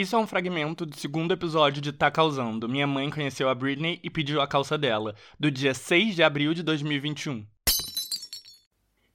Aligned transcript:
Isso 0.00 0.16
é 0.16 0.18
um 0.18 0.26
fragmento 0.26 0.86
do 0.86 0.96
segundo 0.96 1.32
episódio 1.32 1.82
de 1.82 1.92
Tá 1.92 2.10
Causando. 2.10 2.66
Minha 2.66 2.86
mãe 2.86 3.10
conheceu 3.10 3.50
a 3.50 3.54
Britney 3.54 4.00
e 4.02 4.08
pediu 4.08 4.40
a 4.40 4.46
calça 4.46 4.78
dela, 4.78 5.14
do 5.38 5.50
dia 5.50 5.74
6 5.74 6.14
de 6.14 6.22
abril 6.22 6.54
de 6.54 6.62
2021. 6.62 7.44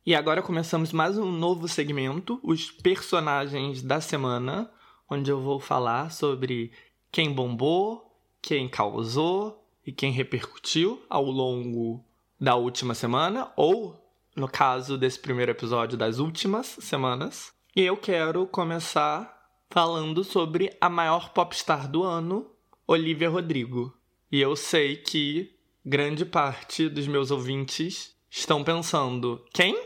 E 0.06 0.14
agora 0.14 0.44
começamos 0.44 0.94
mais 0.94 1.18
um 1.18 1.32
novo 1.32 1.68
segmento, 1.68 2.40
os 2.44 2.70
personagens 2.70 3.82
da 3.82 4.00
semana, 4.00 4.70
onde 5.10 5.32
eu 5.32 5.42
vou 5.42 5.60
falar 5.60 6.12
sobre 6.12 6.72
quem 7.12 7.34
bombou, 7.34 8.16
quem 8.40 8.70
causou 8.70 9.68
e 9.84 9.92
quem 9.92 10.12
repercutiu 10.12 11.04
ao 11.10 11.26
longo 11.26 12.06
da 12.40 12.54
última 12.54 12.94
semana, 12.94 13.52
ou 13.56 14.00
no 14.36 14.48
caso 14.48 15.00
desse 15.00 15.20
primeiro 15.20 15.52
episódio, 15.52 15.98
das 15.98 16.20
últimas 16.20 16.78
semanas. 16.80 17.52
E 17.76 17.82
eu 17.82 17.98
quero 17.98 18.46
começar 18.46 19.35
falando 19.70 20.24
sobre 20.24 20.76
a 20.80 20.90
maior 20.90 21.30
popstar 21.30 21.90
do 21.90 22.04
ano, 22.04 22.50
Olivia 22.88 23.30
Rodrigo. 23.30 23.96
E 24.32 24.42
eu 24.42 24.56
sei 24.56 24.98
que 24.98 25.56
grande 25.86 26.26
parte 26.26 26.90
dos 26.90 27.08
meus 27.08 27.32
ouvintes 27.32 28.16
estão 28.30 28.64
pensando: 28.64 29.46
quem? 29.54 29.78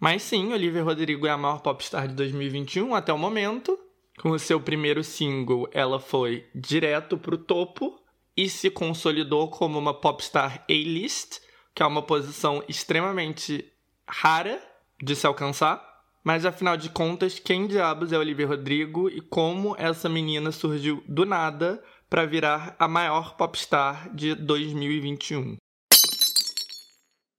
Mas 0.00 0.22
sim, 0.22 0.52
Olivia 0.52 0.82
Rodrigo 0.82 1.26
é 1.26 1.30
a 1.30 1.38
maior 1.38 1.60
popstar 1.60 2.06
de 2.08 2.14
2021 2.14 2.94
até 2.94 3.12
o 3.12 3.18
momento. 3.18 3.78
Com 4.18 4.30
o 4.30 4.38
seu 4.38 4.60
primeiro 4.60 5.04
single, 5.04 5.68
ela 5.72 6.00
foi 6.00 6.46
direto 6.54 7.18
pro 7.18 7.36
topo 7.36 8.00
e 8.36 8.48
se 8.48 8.70
consolidou 8.70 9.48
como 9.48 9.78
uma 9.78 9.94
popstar 9.94 10.64
A-list, 10.68 11.40
que 11.74 11.82
é 11.82 11.86
uma 11.86 12.02
posição 12.02 12.62
extremamente 12.68 13.64
rara 14.08 14.60
de 15.02 15.14
se 15.16 15.26
alcançar. 15.26 15.95
Mas 16.26 16.44
afinal 16.44 16.76
de 16.76 16.90
contas, 16.90 17.38
quem 17.38 17.68
diabos 17.68 18.12
é 18.12 18.18
Olivia 18.18 18.48
Rodrigo 18.48 19.08
e 19.08 19.20
como 19.20 19.76
essa 19.78 20.08
menina 20.08 20.50
surgiu 20.50 21.00
do 21.06 21.24
nada 21.24 21.80
para 22.10 22.26
virar 22.26 22.74
a 22.80 22.88
maior 22.88 23.36
popstar 23.36 24.12
de 24.12 24.34
2021? 24.34 25.56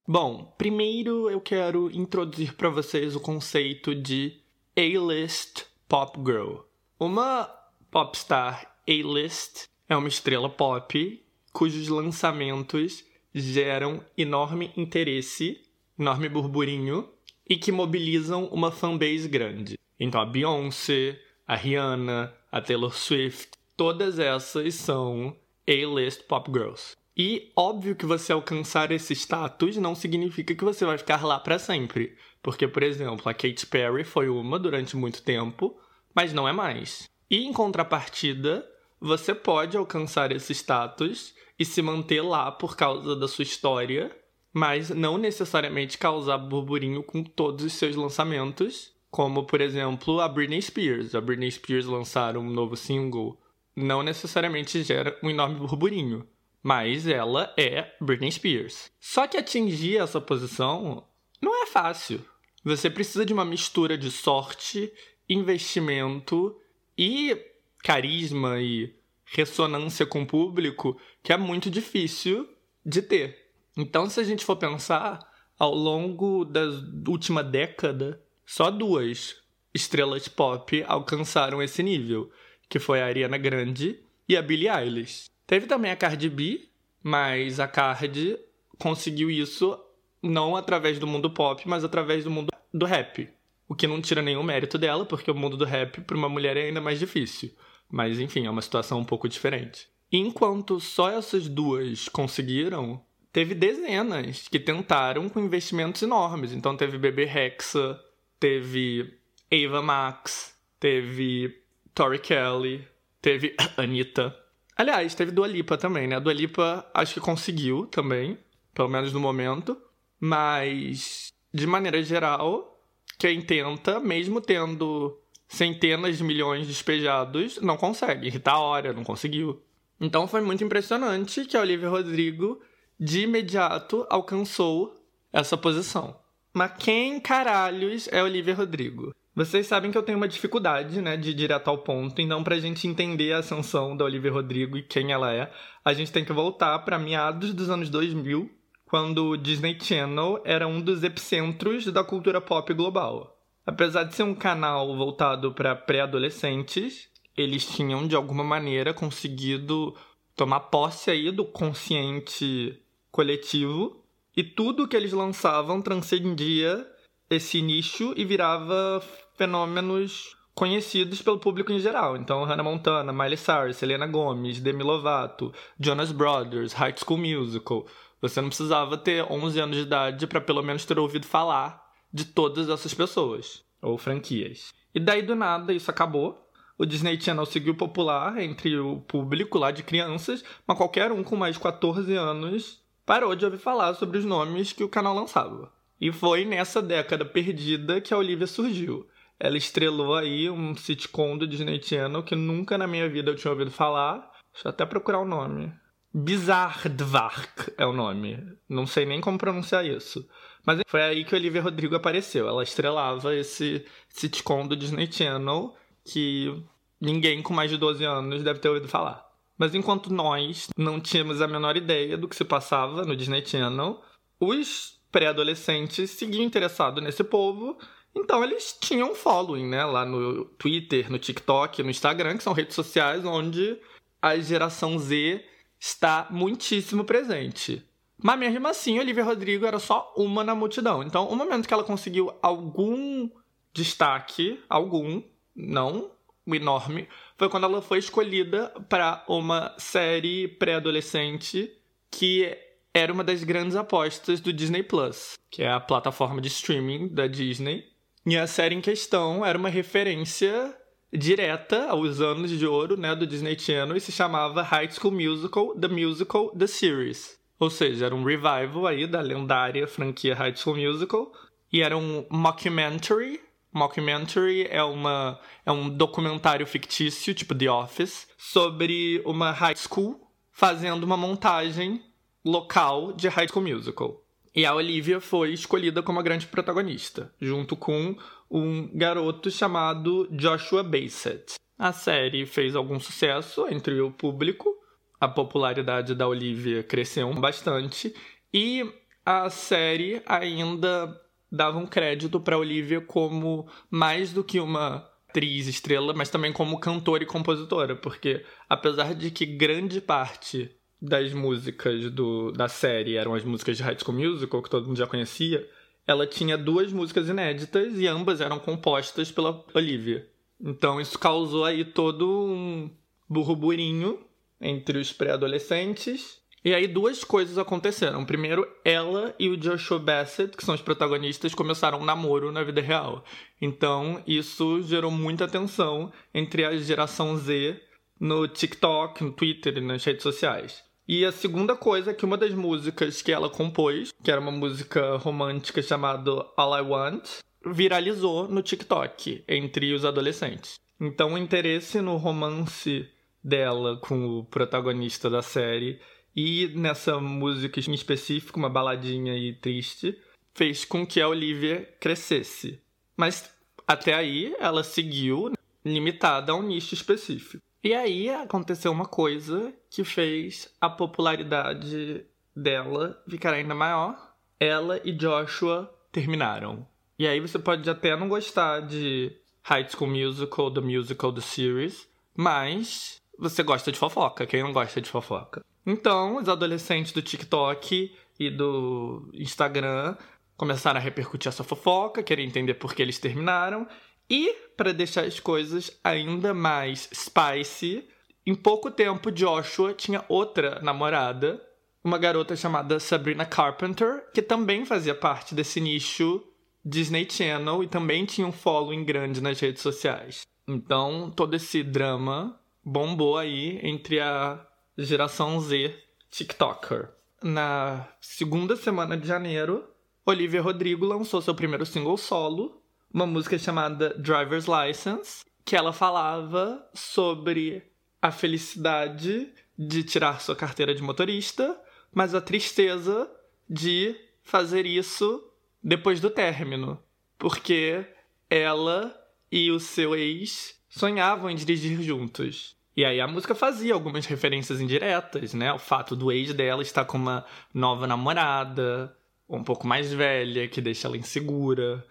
Bom, 0.07 0.55
primeiro 0.57 1.29
eu 1.29 1.41
quero 1.41 1.91
introduzir 1.91 2.53
para 2.53 2.69
vocês 2.69 3.13
o 3.13 3.19
conceito 3.19 3.93
de 3.93 4.39
A-list 4.73 5.65
pop 5.89 6.17
girl. 6.25 6.59
Uma 6.97 7.53
popstar 7.91 8.73
A-list 8.87 9.65
é 9.89 9.97
uma 9.97 10.07
estrela 10.07 10.49
pop 10.49 11.25
cujos 11.51 11.89
lançamentos 11.89 13.03
geram 13.35 14.01
enorme 14.17 14.71
interesse, 14.77 15.61
enorme 15.99 16.29
burburinho 16.29 17.16
e 17.49 17.57
que 17.57 17.71
mobilizam 17.71 18.45
uma 18.45 18.71
fanbase 18.71 19.27
grande. 19.27 19.77
Então 19.99 20.21
a 20.21 20.25
Beyoncé, 20.25 21.19
a 21.47 21.55
Rihanna, 21.55 22.33
a 22.51 22.61
Taylor 22.61 22.93
Swift, 22.93 23.51
todas 23.75 24.19
essas 24.19 24.75
são 24.75 25.35
A-list 25.67 26.23
pop 26.23 26.51
girls. 26.51 26.95
E 27.15 27.51
óbvio 27.55 27.95
que 27.95 28.05
você 28.05 28.31
alcançar 28.31 28.91
esse 28.91 29.13
status 29.13 29.77
não 29.77 29.95
significa 29.95 30.53
que 30.53 30.63
você 30.63 30.85
vai 30.85 30.97
ficar 30.97 31.25
lá 31.25 31.39
para 31.39 31.57
sempre, 31.57 32.15
porque 32.43 32.67
por 32.67 32.83
exemplo, 32.83 33.27
a 33.27 33.33
Katy 33.33 33.65
Perry 33.65 34.03
foi 34.03 34.29
uma 34.29 34.59
durante 34.59 34.95
muito 34.95 35.23
tempo, 35.23 35.79
mas 36.13 36.31
não 36.31 36.47
é 36.47 36.51
mais. 36.51 37.09
E 37.29 37.43
em 37.43 37.51
contrapartida, 37.51 38.63
você 38.99 39.33
pode 39.33 39.75
alcançar 39.75 40.31
esse 40.31 40.53
status 40.53 41.33
e 41.57 41.65
se 41.65 41.81
manter 41.81 42.21
lá 42.21 42.51
por 42.51 42.75
causa 42.75 43.15
da 43.15 43.27
sua 43.27 43.43
história 43.43 44.15
mas 44.53 44.89
não 44.89 45.17
necessariamente 45.17 45.97
causar 45.97 46.37
burburinho 46.37 47.03
com 47.03 47.23
todos 47.23 47.65
os 47.65 47.73
seus 47.73 47.95
lançamentos, 47.95 48.93
como 49.09 49.45
por 49.45 49.61
exemplo 49.61 50.19
a 50.19 50.27
Britney 50.27 50.61
Spears. 50.61 51.15
A 51.15 51.21
Britney 51.21 51.51
Spears 51.51 51.85
lançar 51.85 52.37
um 52.37 52.49
novo 52.49 52.75
single 52.75 53.39
não 53.75 54.01
necessariamente 54.01 54.81
gera 54.83 55.17
um 55.21 55.29
enorme 55.29 55.59
burburinho, 55.59 56.27
mas 56.63 57.07
ela 57.07 57.53
é 57.57 57.93
Britney 58.01 58.31
Spears. 58.31 58.91
Só 58.99 59.27
que 59.27 59.37
atingir 59.37 59.97
essa 59.97 60.19
posição 60.19 61.05
não 61.41 61.63
é 61.63 61.67
fácil. 61.67 62.25
Você 62.63 62.89
precisa 62.89 63.25
de 63.25 63.33
uma 63.33 63.45
mistura 63.45 63.97
de 63.97 64.11
sorte, 64.11 64.91
investimento 65.29 66.59
e 66.97 67.37
carisma 67.83 68.59
e 68.59 68.93
ressonância 69.25 70.05
com 70.05 70.23
o 70.23 70.27
público 70.27 70.99
que 71.21 71.31
é 71.31 71.37
muito 71.37 71.69
difícil 71.69 72.49
de 72.85 73.01
ter. 73.01 73.46
Então, 73.77 74.09
se 74.09 74.19
a 74.19 74.23
gente 74.23 74.43
for 74.43 74.55
pensar, 74.55 75.19
ao 75.57 75.73
longo 75.73 76.43
da 76.43 76.61
última 77.07 77.43
década, 77.43 78.19
só 78.45 78.71
duas 78.71 79.35
estrelas 79.73 80.27
pop 80.27 80.83
alcançaram 80.87 81.61
esse 81.61 81.83
nível, 81.83 82.31
que 82.67 82.79
foi 82.79 83.01
a 83.01 83.05
Ariana 83.05 83.37
Grande 83.37 83.99
e 84.27 84.35
a 84.35 84.41
Billie 84.41 84.67
Eilish. 84.67 85.29
Teve 85.45 85.67
também 85.67 85.91
a 85.91 85.95
Cardi 85.95 86.29
B, 86.29 86.67
mas 87.03 87.59
a 87.59 87.67
Cardi 87.67 88.37
conseguiu 88.79 89.29
isso 89.29 89.79
não 90.21 90.55
através 90.55 90.97
do 90.99 91.07
mundo 91.07 91.29
pop, 91.29 91.67
mas 91.67 91.83
através 91.83 92.23
do 92.23 92.31
mundo 92.31 92.49
do 92.73 92.85
rap. 92.85 93.29
O 93.69 93.75
que 93.75 93.87
não 93.87 94.01
tira 94.01 94.21
nenhum 94.21 94.43
mérito 94.43 94.77
dela, 94.77 95.05
porque 95.05 95.29
o 95.29 95.35
mundo 95.35 95.55
do 95.55 95.65
rap 95.65 96.01
para 96.01 96.17
uma 96.17 96.29
mulher 96.29 96.57
é 96.57 96.63
ainda 96.63 96.81
mais 96.81 96.99
difícil. 96.99 97.51
Mas 97.89 98.19
enfim, 98.19 98.45
é 98.45 98.49
uma 98.49 98.61
situação 98.61 98.99
um 98.99 99.05
pouco 99.05 99.29
diferente. 99.29 99.87
Enquanto 100.11 100.79
só 100.79 101.09
essas 101.09 101.47
duas 101.47 102.07
conseguiram, 102.09 103.01
teve 103.37 103.53
dezenas 103.53 104.47
que 104.47 104.57
tentaram 104.57 105.29
com 105.29 105.39
investimentos 105.39 106.01
enormes. 106.01 106.51
Então 106.53 106.75
teve 106.75 106.97
Bebê 106.97 107.23
Rexa, 107.23 108.01
teve 108.39 109.13
Ava 109.53 109.79
Max, 109.79 110.55
teve 110.79 111.61
Tori 111.93 112.17
Kelly, 112.17 112.87
teve 113.21 113.55
Anitta. 113.77 114.35
Aliás, 114.75 115.13
teve 115.13 115.29
Dua 115.29 115.45
Lipa 115.45 115.77
também, 115.77 116.07
né? 116.07 116.15
A 116.15 116.19
Dua 116.19 116.33
Lipa 116.33 116.89
acho 116.91 117.13
que 117.13 117.19
conseguiu 117.19 117.85
também, 117.85 118.39
pelo 118.73 118.89
menos 118.89 119.13
no 119.13 119.19
momento. 119.19 119.79
Mas, 120.19 121.31
de 121.53 121.67
maneira 121.67 122.01
geral, 122.01 122.83
quem 123.19 123.39
tenta, 123.39 123.99
mesmo 123.99 124.41
tendo 124.41 125.15
centenas 125.47 126.17
de 126.17 126.23
milhões 126.23 126.65
despejados, 126.65 127.61
não 127.61 127.77
consegue. 127.77 128.29
Rita 128.29 128.57
Ora 128.57 128.93
não 128.93 129.03
conseguiu. 129.03 129.61
Então 130.01 130.27
foi 130.27 130.41
muito 130.41 130.63
impressionante 130.63 131.45
que 131.45 131.55
a 131.55 131.61
Olivia 131.61 131.87
Rodrigo 131.87 132.59
de 132.99 133.21
imediato 133.21 134.05
alcançou 134.09 134.95
essa 135.31 135.57
posição. 135.57 136.15
Mas 136.53 136.71
quem 136.79 137.19
caralhos 137.19 138.07
é 138.11 138.23
Olivia 138.23 138.55
Rodrigo? 138.55 139.13
Vocês 139.35 139.67
sabem 139.67 139.91
que 139.91 139.97
eu 139.97 140.01
tenho 140.01 140.17
uma 140.17 140.27
dificuldade, 140.27 140.99
né, 140.99 141.15
de 141.15 141.29
ir 141.29 141.35
direto 141.35 141.67
ao 141.67 141.77
ponto, 141.77 142.19
então 142.19 142.43
pra 142.43 142.57
gente 142.57 142.87
entender 142.87 143.33
a 143.33 143.37
ascensão 143.37 143.95
da 143.95 144.03
Olivia 144.03 144.31
Rodrigo 144.31 144.75
e 144.75 144.81
quem 144.81 145.11
ela 145.11 145.31
é, 145.31 145.51
a 145.85 145.93
gente 145.93 146.11
tem 146.11 146.25
que 146.25 146.33
voltar 146.33 146.79
para 146.79 146.97
meados 146.97 147.53
dos 147.53 147.69
anos 147.69 147.87
2000, 147.91 148.49
quando 148.85 149.27
o 149.27 149.37
Disney 149.37 149.77
Channel 149.79 150.41
era 150.43 150.67
um 150.67 150.81
dos 150.81 151.03
epicentros 151.03 151.85
da 151.85 152.03
cultura 152.03 152.41
pop 152.41 152.73
global. 152.73 153.39
Apesar 153.63 154.05
de 154.05 154.15
ser 154.15 154.23
um 154.23 154.33
canal 154.33 154.95
voltado 154.95 155.53
para 155.53 155.75
pré-adolescentes, 155.75 157.07
eles 157.35 157.63
tinham 157.63 158.07
de 158.07 158.15
alguma 158.15 158.43
maneira 158.43 158.91
conseguido 158.91 159.95
tomar 160.35 160.61
posse 160.61 161.11
aí 161.11 161.29
do 161.31 161.45
consciente 161.45 162.81
coletivo 163.17 164.03
e 164.35 164.43
tudo 164.43 164.87
que 164.87 164.95
eles 164.95 165.11
lançavam 165.11 165.81
transcendia 165.81 166.87
esse 167.27 167.63
nicho 167.63 168.13
e 168.15 168.23
virava 168.23 169.03
fenômenos 169.35 170.37
conhecidos 170.53 171.23
pelo 171.23 171.39
público 171.39 171.71
em 171.71 171.79
geral. 171.79 172.15
Então, 172.15 172.43
Hannah 172.43 172.61
Montana, 172.61 173.11
Miley 173.11 173.35
Cyrus, 173.35 173.77
Selena 173.77 174.05
Gomez, 174.05 174.59
Demi 174.59 174.83
Lovato, 174.83 175.51
Jonas 175.79 176.11
Brothers, 176.11 176.73
High 176.73 176.93
School 177.03 177.17
Musical. 177.17 177.87
Você 178.21 178.39
não 178.39 178.49
precisava 178.49 178.95
ter 178.95 179.23
11 179.23 179.59
anos 179.59 179.77
de 179.77 179.81
idade 179.81 180.27
para 180.27 180.39
pelo 180.39 180.61
menos 180.61 180.85
ter 180.85 180.99
ouvido 180.99 181.25
falar 181.25 181.83
de 182.13 182.23
todas 182.23 182.69
essas 182.69 182.93
pessoas 182.93 183.63
ou 183.81 183.97
franquias. 183.97 184.71
E 184.93 184.99
daí 184.99 185.23
do 185.23 185.35
nada 185.35 185.73
isso 185.73 185.89
acabou. 185.89 186.37
O 186.77 186.85
Disney 186.85 187.19
Channel 187.19 187.47
seguiu 187.47 187.73
popular 187.73 188.39
entre 188.39 188.77
o 188.77 189.01
público 189.01 189.57
lá 189.57 189.71
de 189.71 189.81
crianças, 189.81 190.43
mas 190.67 190.77
qualquer 190.77 191.11
um 191.11 191.23
com 191.23 191.35
mais 191.35 191.55
de 191.55 191.61
14 191.61 192.13
anos 192.15 192.85
parou 193.07 193.33
de 193.37 193.45
ouvir 193.45 193.57
falar 193.57 193.93
sobre 193.93 194.17
os 194.17 194.25
nomes 194.25 194.73
que 194.73 194.83
o 194.83 194.89
canal 194.89 195.15
lançava. 195.15 195.71
E 195.99 196.11
foi 196.11 196.43
nessa 196.43 196.81
década 196.81 197.23
perdida 197.23 198.01
que 198.01 198.13
a 198.13 198.17
Olivia 198.17 198.45
surgiu. 198.45 199.07
Ela 199.39 199.57
estrelou 199.57 200.13
aí 200.13 200.49
um 200.49 200.75
sitcom 200.75 201.37
do 201.37 201.47
Disney 201.47 201.81
Channel 201.81 202.21
que 202.21 202.35
nunca 202.35 202.77
na 202.77 202.85
minha 202.85 203.07
vida 203.07 203.31
eu 203.31 203.35
tinha 203.35 203.51
ouvido 203.51 203.71
falar. 203.71 204.29
Deixa 204.53 204.67
eu 204.67 204.71
até 204.71 204.85
procurar 204.85 205.19
o 205.19 205.25
nome. 205.25 205.73
Bizarrdvark 206.13 207.71
é 207.77 207.85
o 207.85 207.93
nome. 207.93 208.43
Não 208.67 208.85
sei 208.85 209.05
nem 209.05 209.21
como 209.21 209.37
pronunciar 209.37 209.85
isso. 209.85 210.27
Mas 210.65 210.81
foi 210.87 211.01
aí 211.01 211.23
que 211.23 211.33
Olivia 211.33 211.61
Rodrigo 211.61 211.95
apareceu. 211.95 212.45
Ela 212.47 212.63
estrelava 212.63 213.33
esse 213.33 213.85
sitcom 214.09 214.67
do 214.67 214.75
Disney 214.75 215.09
Channel 215.09 215.73
que 216.03 216.61
ninguém 216.99 217.41
com 217.41 217.53
mais 217.53 217.71
de 217.71 217.77
12 217.77 218.03
anos 218.03 218.43
deve 218.43 218.59
ter 218.59 218.67
ouvido 218.67 218.89
falar. 218.89 219.26
Mas 219.57 219.73
enquanto 219.73 220.13
nós 220.13 220.67
não 220.77 220.99
tínhamos 220.99 221.41
a 221.41 221.47
menor 221.47 221.75
ideia 221.75 222.17
do 222.17 222.27
que 222.27 222.35
se 222.35 222.45
passava 222.45 223.03
no 223.03 223.15
Disney 223.15 223.45
Channel, 223.45 224.01
os 224.39 224.99
pré-adolescentes 225.11 226.11
seguiam 226.11 226.43
interessados 226.43 227.03
nesse 227.03 227.23
povo 227.23 227.77
Então 228.15 228.43
eles 228.43 228.77
tinham 228.79 229.13
following, 229.15 229.67
né? 229.67 229.85
Lá 229.85 230.05
no 230.05 230.45
Twitter, 230.45 231.11
no 231.11 231.19
TikTok, 231.19 231.83
no 231.83 231.89
Instagram, 231.89 232.37
que 232.37 232.43
são 232.43 232.53
redes 232.53 232.75
sociais 232.75 233.23
onde 233.25 233.77
a 234.21 234.37
geração 234.37 234.97
Z 234.97 235.43
está 235.79 236.27
muitíssimo 236.31 237.03
presente. 237.03 237.83
Mas 238.21 238.39
mesmo 238.39 238.67
assim, 238.67 238.97
Olivia 238.97 239.23
Rodrigo 239.23 239.65
era 239.65 239.77
só 239.77 240.11
uma 240.17 240.43
na 240.43 240.55
multidão. 240.55 241.03
Então, 241.03 241.27
o 241.27 241.35
momento 241.35 241.67
que 241.67 241.73
ela 241.73 241.83
conseguiu 241.83 242.33
algum 242.41 243.29
destaque, 243.71 244.59
algum, 244.67 245.21
não 245.55 246.09
enorme, 246.55 247.07
foi 247.37 247.49
quando 247.49 247.65
ela 247.65 247.81
foi 247.81 247.99
escolhida 247.99 248.69
para 248.89 249.23
uma 249.27 249.73
série 249.77 250.47
pré-adolescente 250.47 251.71
que 252.09 252.55
era 252.93 253.13
uma 253.13 253.23
das 253.23 253.43
grandes 253.43 253.75
apostas 253.75 254.39
do 254.39 254.51
Disney 254.51 254.83
Plus, 254.83 255.37
que 255.51 255.61
é 255.61 255.71
a 255.71 255.79
plataforma 255.79 256.41
de 256.41 256.47
streaming 256.47 257.09
da 257.09 257.27
Disney. 257.27 257.85
E 258.25 258.35
a 258.37 258.47
série 258.47 258.75
em 258.75 258.81
questão 258.81 259.45
era 259.45 259.57
uma 259.57 259.69
referência 259.69 260.75
direta 261.13 261.87
aos 261.87 262.19
anos 262.19 262.51
de 262.51 262.65
ouro 262.65 262.97
né, 262.97 263.15
do 263.15 263.25
Disney 263.25 263.57
Channel 263.57 263.95
e 263.95 264.01
se 264.01 264.11
chamava 264.11 264.61
High 264.61 264.91
School 264.91 265.13
Musical, 265.13 265.75
The 265.75 265.87
Musical, 265.87 266.49
The 266.51 266.67
Series. 266.67 267.37
Ou 267.59 267.69
seja, 267.69 268.05
era 268.05 268.15
um 268.15 268.23
revival 268.23 268.85
aí 268.85 269.07
da 269.07 269.21
lendária 269.21 269.87
franquia 269.87 270.35
High 270.35 270.55
School 270.55 270.77
Musical. 270.77 271.31
E 271.71 271.81
era 271.81 271.97
um 271.97 272.25
mockumentary. 272.29 273.41
Mockumentary 273.77 274.67
é, 274.69 274.83
uma, 274.83 275.39
é 275.65 275.71
um 275.71 275.89
documentário 275.89 276.65
fictício, 276.65 277.33
tipo 277.33 277.55
The 277.55 277.71
Office, 277.71 278.27
sobre 278.37 279.21
uma 279.25 279.51
high 279.51 279.75
school 279.75 280.19
fazendo 280.51 281.03
uma 281.03 281.15
montagem 281.15 282.01
local 282.43 283.13
de 283.13 283.27
High 283.27 283.47
School 283.47 283.63
Musical. 283.63 284.23
E 284.55 284.65
a 284.65 284.73
Olivia 284.73 285.21
foi 285.21 285.53
escolhida 285.53 286.01
como 286.01 286.19
a 286.19 286.23
grande 286.23 286.47
protagonista, 286.47 287.31
junto 287.39 287.75
com 287.75 288.15
um 288.49 288.89
garoto 288.97 289.51
chamado 289.51 290.27
Joshua 290.31 290.81
Bassett. 290.81 291.53
A 291.77 291.93
série 291.93 292.45
fez 292.47 292.75
algum 292.75 292.99
sucesso 292.99 293.67
entre 293.69 294.01
o 294.01 294.09
público, 294.09 294.73
a 295.19 295.27
popularidade 295.27 296.15
da 296.15 296.27
Olivia 296.27 296.81
cresceu 296.81 297.31
bastante 297.35 298.15
e 298.51 298.83
a 299.23 299.49
série 299.49 300.21
ainda 300.25 301.15
dava 301.51 301.77
um 301.77 301.85
crédito 301.85 302.39
para 302.39 302.57
Olivia 302.57 303.01
como 303.01 303.67
mais 303.89 304.33
do 304.33 304.43
que 304.43 304.59
uma 304.59 305.09
atriz 305.29 305.67
estrela, 305.67 306.13
mas 306.13 306.29
também 306.29 306.51
como 306.51 306.79
cantora 306.79 307.23
e 307.23 307.27
compositora, 307.27 307.95
porque 307.95 308.43
apesar 308.67 309.13
de 309.13 309.29
que 309.29 309.45
grande 309.45 310.01
parte 310.01 310.71
das 310.99 311.31
músicas 311.31 312.09
do, 312.11 312.51
da 312.51 312.67
série 312.67 313.15
eram 313.15 313.35
as 313.35 313.43
músicas 313.43 313.77
de 313.77 313.83
High 313.83 313.97
School 313.99 314.17
Musical, 314.17 314.63
que 314.63 314.69
todo 314.69 314.87
mundo 314.87 314.97
já 314.97 315.05
conhecia, 315.05 315.67
ela 316.07 316.25
tinha 316.25 316.57
duas 316.57 316.91
músicas 316.91 317.29
inéditas 317.29 317.99
e 317.99 318.07
ambas 318.07 318.41
eram 318.41 318.57
compostas 318.57 319.31
pela 319.31 319.63
Olivia. 319.73 320.27
Então 320.59 320.99
isso 320.99 321.19
causou 321.19 321.65
aí 321.65 321.85
todo 321.85 322.27
um 322.27 322.89
burburinho 323.29 324.19
entre 324.59 324.97
os 324.97 325.11
pré-adolescentes. 325.11 326.41
E 326.67 326.73
aí 326.73 326.85
duas 326.85 327.23
coisas 327.23 327.57
aconteceram. 327.57 328.25
Primeiro, 328.25 328.67
ela 328.83 329.33
e 329.39 329.47
o 329.47 329.55
Joshua 329.55 329.97
Bassett, 329.97 330.57
que 330.57 330.65
são 330.65 330.75
os 330.75 330.81
protagonistas, 330.81 331.55
começaram 331.55 332.01
um 332.01 332.03
namoro 332.03 332.51
na 332.51 332.61
vida 332.61 332.81
real. 332.81 333.23
Então, 333.61 334.21
isso 334.27 334.81
gerou 334.81 335.09
muita 335.09 335.45
atenção 335.45 336.11
entre 336.33 336.65
a 336.65 336.75
geração 336.75 337.37
Z 337.37 337.79
no 338.19 338.49
TikTok, 338.49 339.23
no 339.23 339.31
Twitter 339.31 339.77
e 339.77 339.79
nas 339.79 340.03
redes 340.03 340.23
sociais. 340.23 340.83
E 341.07 341.23
a 341.23 341.31
segunda 341.31 341.73
coisa 341.73 342.11
é 342.11 342.13
que 342.13 342.25
uma 342.25 342.35
das 342.35 342.53
músicas 342.53 343.21
que 343.21 343.31
ela 343.31 343.49
compôs, 343.49 344.11
que 344.21 344.29
era 344.29 344.41
uma 344.41 344.51
música 344.51 345.15
romântica 345.15 345.81
chamada 345.81 346.45
All 346.57 346.77
I 346.77 346.81
Want, 346.81 347.29
viralizou 347.65 348.45
no 348.49 348.61
TikTok 348.61 349.41
entre 349.47 349.93
os 349.93 350.03
adolescentes. 350.03 350.81
Então 350.99 351.31
o 351.31 351.37
interesse 351.37 352.01
no 352.01 352.17
romance 352.17 353.07
dela 353.41 353.95
com 354.01 354.39
o 354.39 354.43
protagonista 354.43 355.29
da 355.29 355.41
série 355.41 356.01
e 356.39 356.67
nessa 356.75 357.19
música 357.19 357.79
em 357.79 357.93
específico, 357.95 358.59
uma 358.59 358.69
baladinha 358.69 359.35
e 359.35 359.55
triste, 359.55 360.15
fez 360.53 360.85
com 360.85 361.03
que 361.03 361.19
a 361.19 361.27
Olivia 361.27 361.91
crescesse. 361.99 362.79
Mas 363.17 363.49
até 363.87 364.13
aí 364.13 364.55
ela 364.59 364.83
seguiu 364.83 365.53
limitada 365.83 366.51
a 366.51 366.55
um 366.55 366.61
nicho 366.61 366.93
específico. 366.93 367.63
E 367.83 367.91
aí 367.91 368.29
aconteceu 368.29 368.91
uma 368.91 369.07
coisa 369.07 369.73
que 369.89 370.03
fez 370.03 370.71
a 370.79 370.87
popularidade 370.87 372.23
dela 372.55 373.19
ficar 373.27 373.55
ainda 373.55 373.73
maior. 373.73 374.35
Ela 374.59 375.01
e 375.03 375.11
Joshua 375.13 375.91
terminaram. 376.11 376.87
E 377.17 377.25
aí 377.25 377.39
você 377.39 377.57
pode 377.57 377.89
até 377.89 378.15
não 378.15 378.29
gostar 378.29 378.81
de 378.81 379.35
High 379.63 379.87
School 379.89 380.11
Musical, 380.11 380.69
The 380.69 380.81
Musical, 380.81 381.33
The 381.33 381.41
Series, 381.41 382.07
mas 382.35 383.19
você 383.39 383.63
gosta 383.63 383.91
de 383.91 383.97
fofoca. 383.97 384.45
Quem 384.45 384.61
não 384.61 384.71
gosta 384.71 385.01
de 385.01 385.09
fofoca? 385.09 385.65
Então, 385.87 386.35
os 386.35 386.49
adolescentes 386.49 387.13
do 387.13 387.21
TikTok 387.21 388.13
e 388.37 388.49
do 388.49 389.31
Instagram 389.33 390.17
começaram 390.57 390.99
a 390.99 391.01
repercutir 391.01 391.47
essa 391.47 391.63
fofoca, 391.63 392.21
querer 392.21 392.43
entender 392.43 392.73
por 392.73 392.93
que 392.93 393.01
eles 393.01 393.19
terminaram. 393.19 393.87
E, 394.29 394.53
para 394.75 394.93
deixar 394.93 395.23
as 395.23 395.39
coisas 395.39 395.97
ainda 396.03 396.53
mais 396.53 397.09
spicy, 397.13 398.05
em 398.45 398.53
pouco 398.53 398.91
tempo 398.91 399.31
Joshua 399.31 399.93
tinha 399.93 400.25
outra 400.27 400.81
namorada, 400.81 401.65
uma 402.03 402.17
garota 402.17 402.53
chamada 402.53 402.99
Sabrina 402.99 403.45
Carpenter, 403.45 404.29
que 404.33 404.41
também 404.41 404.83
fazia 404.83 405.15
parte 405.15 405.55
desse 405.55 405.79
nicho 405.79 406.43
Disney 406.83 407.25
Channel 407.29 407.81
e 407.83 407.87
também 407.87 408.25
tinha 408.25 408.45
um 408.45 408.51
following 408.51 409.05
grande 409.05 409.39
nas 409.39 409.57
redes 409.59 409.81
sociais. 409.81 410.41
Então, 410.67 411.31
todo 411.33 411.53
esse 411.55 411.81
drama 411.81 412.59
bombou 412.83 413.37
aí 413.37 413.79
entre 413.81 414.19
a 414.19 414.66
geração 414.97 415.59
Z 415.59 415.95
TikToker. 416.29 417.09
Na 417.43 418.07
segunda 418.19 418.75
semana 418.75 419.15
de 419.15 419.27
janeiro, 419.27 419.87
Olivia 420.25 420.61
Rodrigo 420.61 421.05
lançou 421.05 421.41
seu 421.41 421.53
primeiro 421.53 421.85
single 421.85 422.17
solo, 422.17 422.81
uma 423.13 423.25
música 423.25 423.57
chamada 423.57 424.13
Driver's 424.17 424.65
License, 424.65 425.45
que 425.63 425.75
ela 425.75 425.93
falava 425.93 426.83
sobre 426.93 427.83
a 428.21 428.31
felicidade 428.31 429.53
de 429.77 430.03
tirar 430.03 430.41
sua 430.41 430.55
carteira 430.55 430.95
de 430.95 431.03
motorista, 431.03 431.79
mas 432.13 432.33
a 432.33 432.41
tristeza 432.41 433.29
de 433.69 434.15
fazer 434.43 434.85
isso 434.85 435.43
depois 435.83 436.19
do 436.19 436.29
término, 436.29 437.01
porque 437.37 438.05
ela 438.49 439.13
e 439.51 439.71
o 439.71 439.79
seu 439.79 440.15
ex 440.15 440.81
sonhavam 440.89 441.49
em 441.49 441.55
dirigir 441.55 442.01
juntos. 442.01 442.76
E 442.97 443.05
aí 443.05 443.21
a 443.21 443.27
música 443.27 443.53
fazia 443.53 443.93
algumas 443.93 444.25
referências 444.25 444.81
indiretas, 444.81 445.53
né? 445.53 445.71
O 445.71 445.77
fato 445.77 446.15
do 446.15 446.31
ex 446.31 446.51
dela 446.51 446.81
estar 446.81 447.05
com 447.05 447.15
uma 447.15 447.45
nova 447.71 448.07
namorada, 448.07 449.15
um 449.47 449.63
pouco 449.63 449.85
mais 449.85 450.11
velha, 450.11 450.67
que 450.67 450.81
deixa 450.81 451.07
ela 451.07 451.15
insegura. 451.15 452.03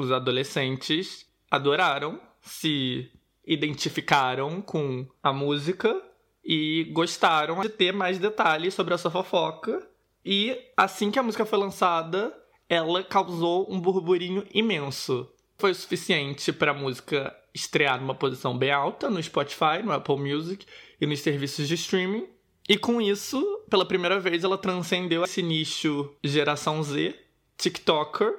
Os 0.00 0.12
adolescentes 0.12 1.26
adoraram, 1.50 2.20
se 2.40 3.10
identificaram 3.44 4.62
com 4.62 5.04
a 5.20 5.32
música 5.32 6.00
e 6.44 6.84
gostaram 6.92 7.60
de 7.60 7.68
ter 7.68 7.92
mais 7.92 8.20
detalhes 8.20 8.72
sobre 8.72 8.94
essa 8.94 9.10
fofoca. 9.10 9.84
E 10.24 10.56
assim 10.76 11.10
que 11.10 11.18
a 11.18 11.24
música 11.24 11.44
foi 11.44 11.58
lançada, 11.58 12.32
ela 12.68 13.02
causou 13.02 13.66
um 13.68 13.80
burburinho 13.80 14.46
imenso. 14.54 15.28
Foi 15.58 15.72
o 15.72 15.74
suficiente 15.74 16.52
para 16.52 16.70
a 16.70 16.74
música 16.74 17.36
estrear 17.54 18.00
numa 18.00 18.14
posição 18.14 18.56
bem 18.56 18.70
alta 18.70 19.10
no 19.10 19.22
Spotify, 19.22 19.82
no 19.84 19.92
Apple 19.92 20.16
Music 20.16 20.66
e 21.00 21.06
nos 21.06 21.20
serviços 21.20 21.66
de 21.68 21.74
streaming. 21.74 22.26
E 22.68 22.76
com 22.76 23.00
isso, 23.00 23.40
pela 23.68 23.84
primeira 23.84 24.20
vez, 24.20 24.44
ela 24.44 24.56
transcendeu 24.56 25.24
esse 25.24 25.42
nicho 25.42 26.14
geração 26.22 26.82
Z, 26.82 27.18
TikToker, 27.56 28.34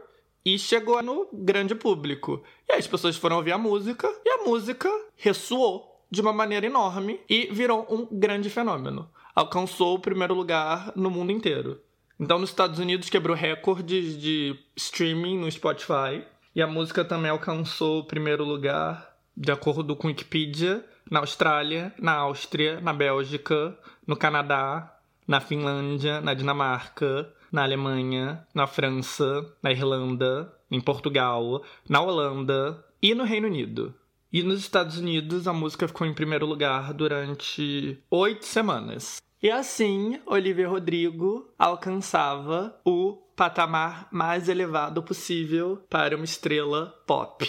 e 0.45 0.57
chegou 0.57 1.01
no 1.03 1.27
grande 1.31 1.75
público. 1.75 2.43
E 2.67 2.73
aí 2.73 2.79
as 2.79 2.87
pessoas 2.87 3.17
foram 3.17 3.37
ouvir 3.37 3.51
a 3.51 3.57
música 3.57 4.07
e 4.25 4.29
a 4.29 4.43
música 4.43 4.89
ressoou 5.15 6.01
de 6.09 6.21
uma 6.21 6.33
maneira 6.33 6.65
enorme 6.65 7.19
e 7.29 7.47
virou 7.51 7.85
um 7.89 8.07
grande 8.11 8.49
fenômeno. 8.49 9.09
Alcançou 9.35 9.95
o 9.95 9.99
primeiro 9.99 10.33
lugar 10.33 10.91
no 10.95 11.09
mundo 11.09 11.31
inteiro. 11.31 11.79
Então, 12.19 12.37
nos 12.37 12.49
Estados 12.49 12.77
Unidos, 12.77 13.09
quebrou 13.09 13.35
recordes 13.35 14.19
de 14.19 14.55
streaming 14.75 15.39
no 15.39 15.49
Spotify. 15.51 16.23
E 16.53 16.61
a 16.61 16.67
música 16.67 17.05
também 17.05 17.31
alcançou 17.31 17.99
o 17.99 18.03
primeiro 18.03 18.43
lugar, 18.43 19.15
de 19.35 19.51
acordo 19.51 19.95
com 19.95 20.09
Wikipedia, 20.09 20.85
na 21.09 21.19
Austrália, 21.19 21.93
na 21.97 22.13
Áustria, 22.13 22.81
na 22.81 22.91
Bélgica, 22.91 23.77
no 24.05 24.17
Canadá, 24.17 24.97
na 25.25 25.39
Finlândia, 25.39 26.19
na 26.19 26.33
Dinamarca, 26.33 27.31
na 27.51 27.63
Alemanha, 27.63 28.45
na 28.53 28.67
França, 28.67 29.45
na 29.63 29.71
Irlanda, 29.71 30.53
em 30.69 30.81
Portugal, 30.81 31.63
na 31.87 32.01
Holanda 32.01 32.83
e 33.01 33.15
no 33.15 33.23
Reino 33.23 33.47
Unido. 33.47 33.93
E 34.31 34.43
nos 34.43 34.61
Estados 34.61 34.97
Unidos, 34.97 35.45
a 35.45 35.51
música 35.51 35.87
ficou 35.87 36.07
em 36.07 36.13
primeiro 36.13 36.45
lugar 36.45 36.93
durante 36.93 38.01
oito 38.09 38.45
semanas. 38.45 39.21
E 39.43 39.51
assim, 39.51 40.21
Olivia 40.25 40.69
Rodrigo 40.69 41.51
alcançava 41.59 42.79
o 42.85 43.17
patamar 43.35 44.07
mais 44.09 44.47
elevado 44.47 45.03
possível 45.03 45.83
para 45.89 46.15
uma 46.15 46.23
estrela 46.23 46.95
pop. 47.05 47.45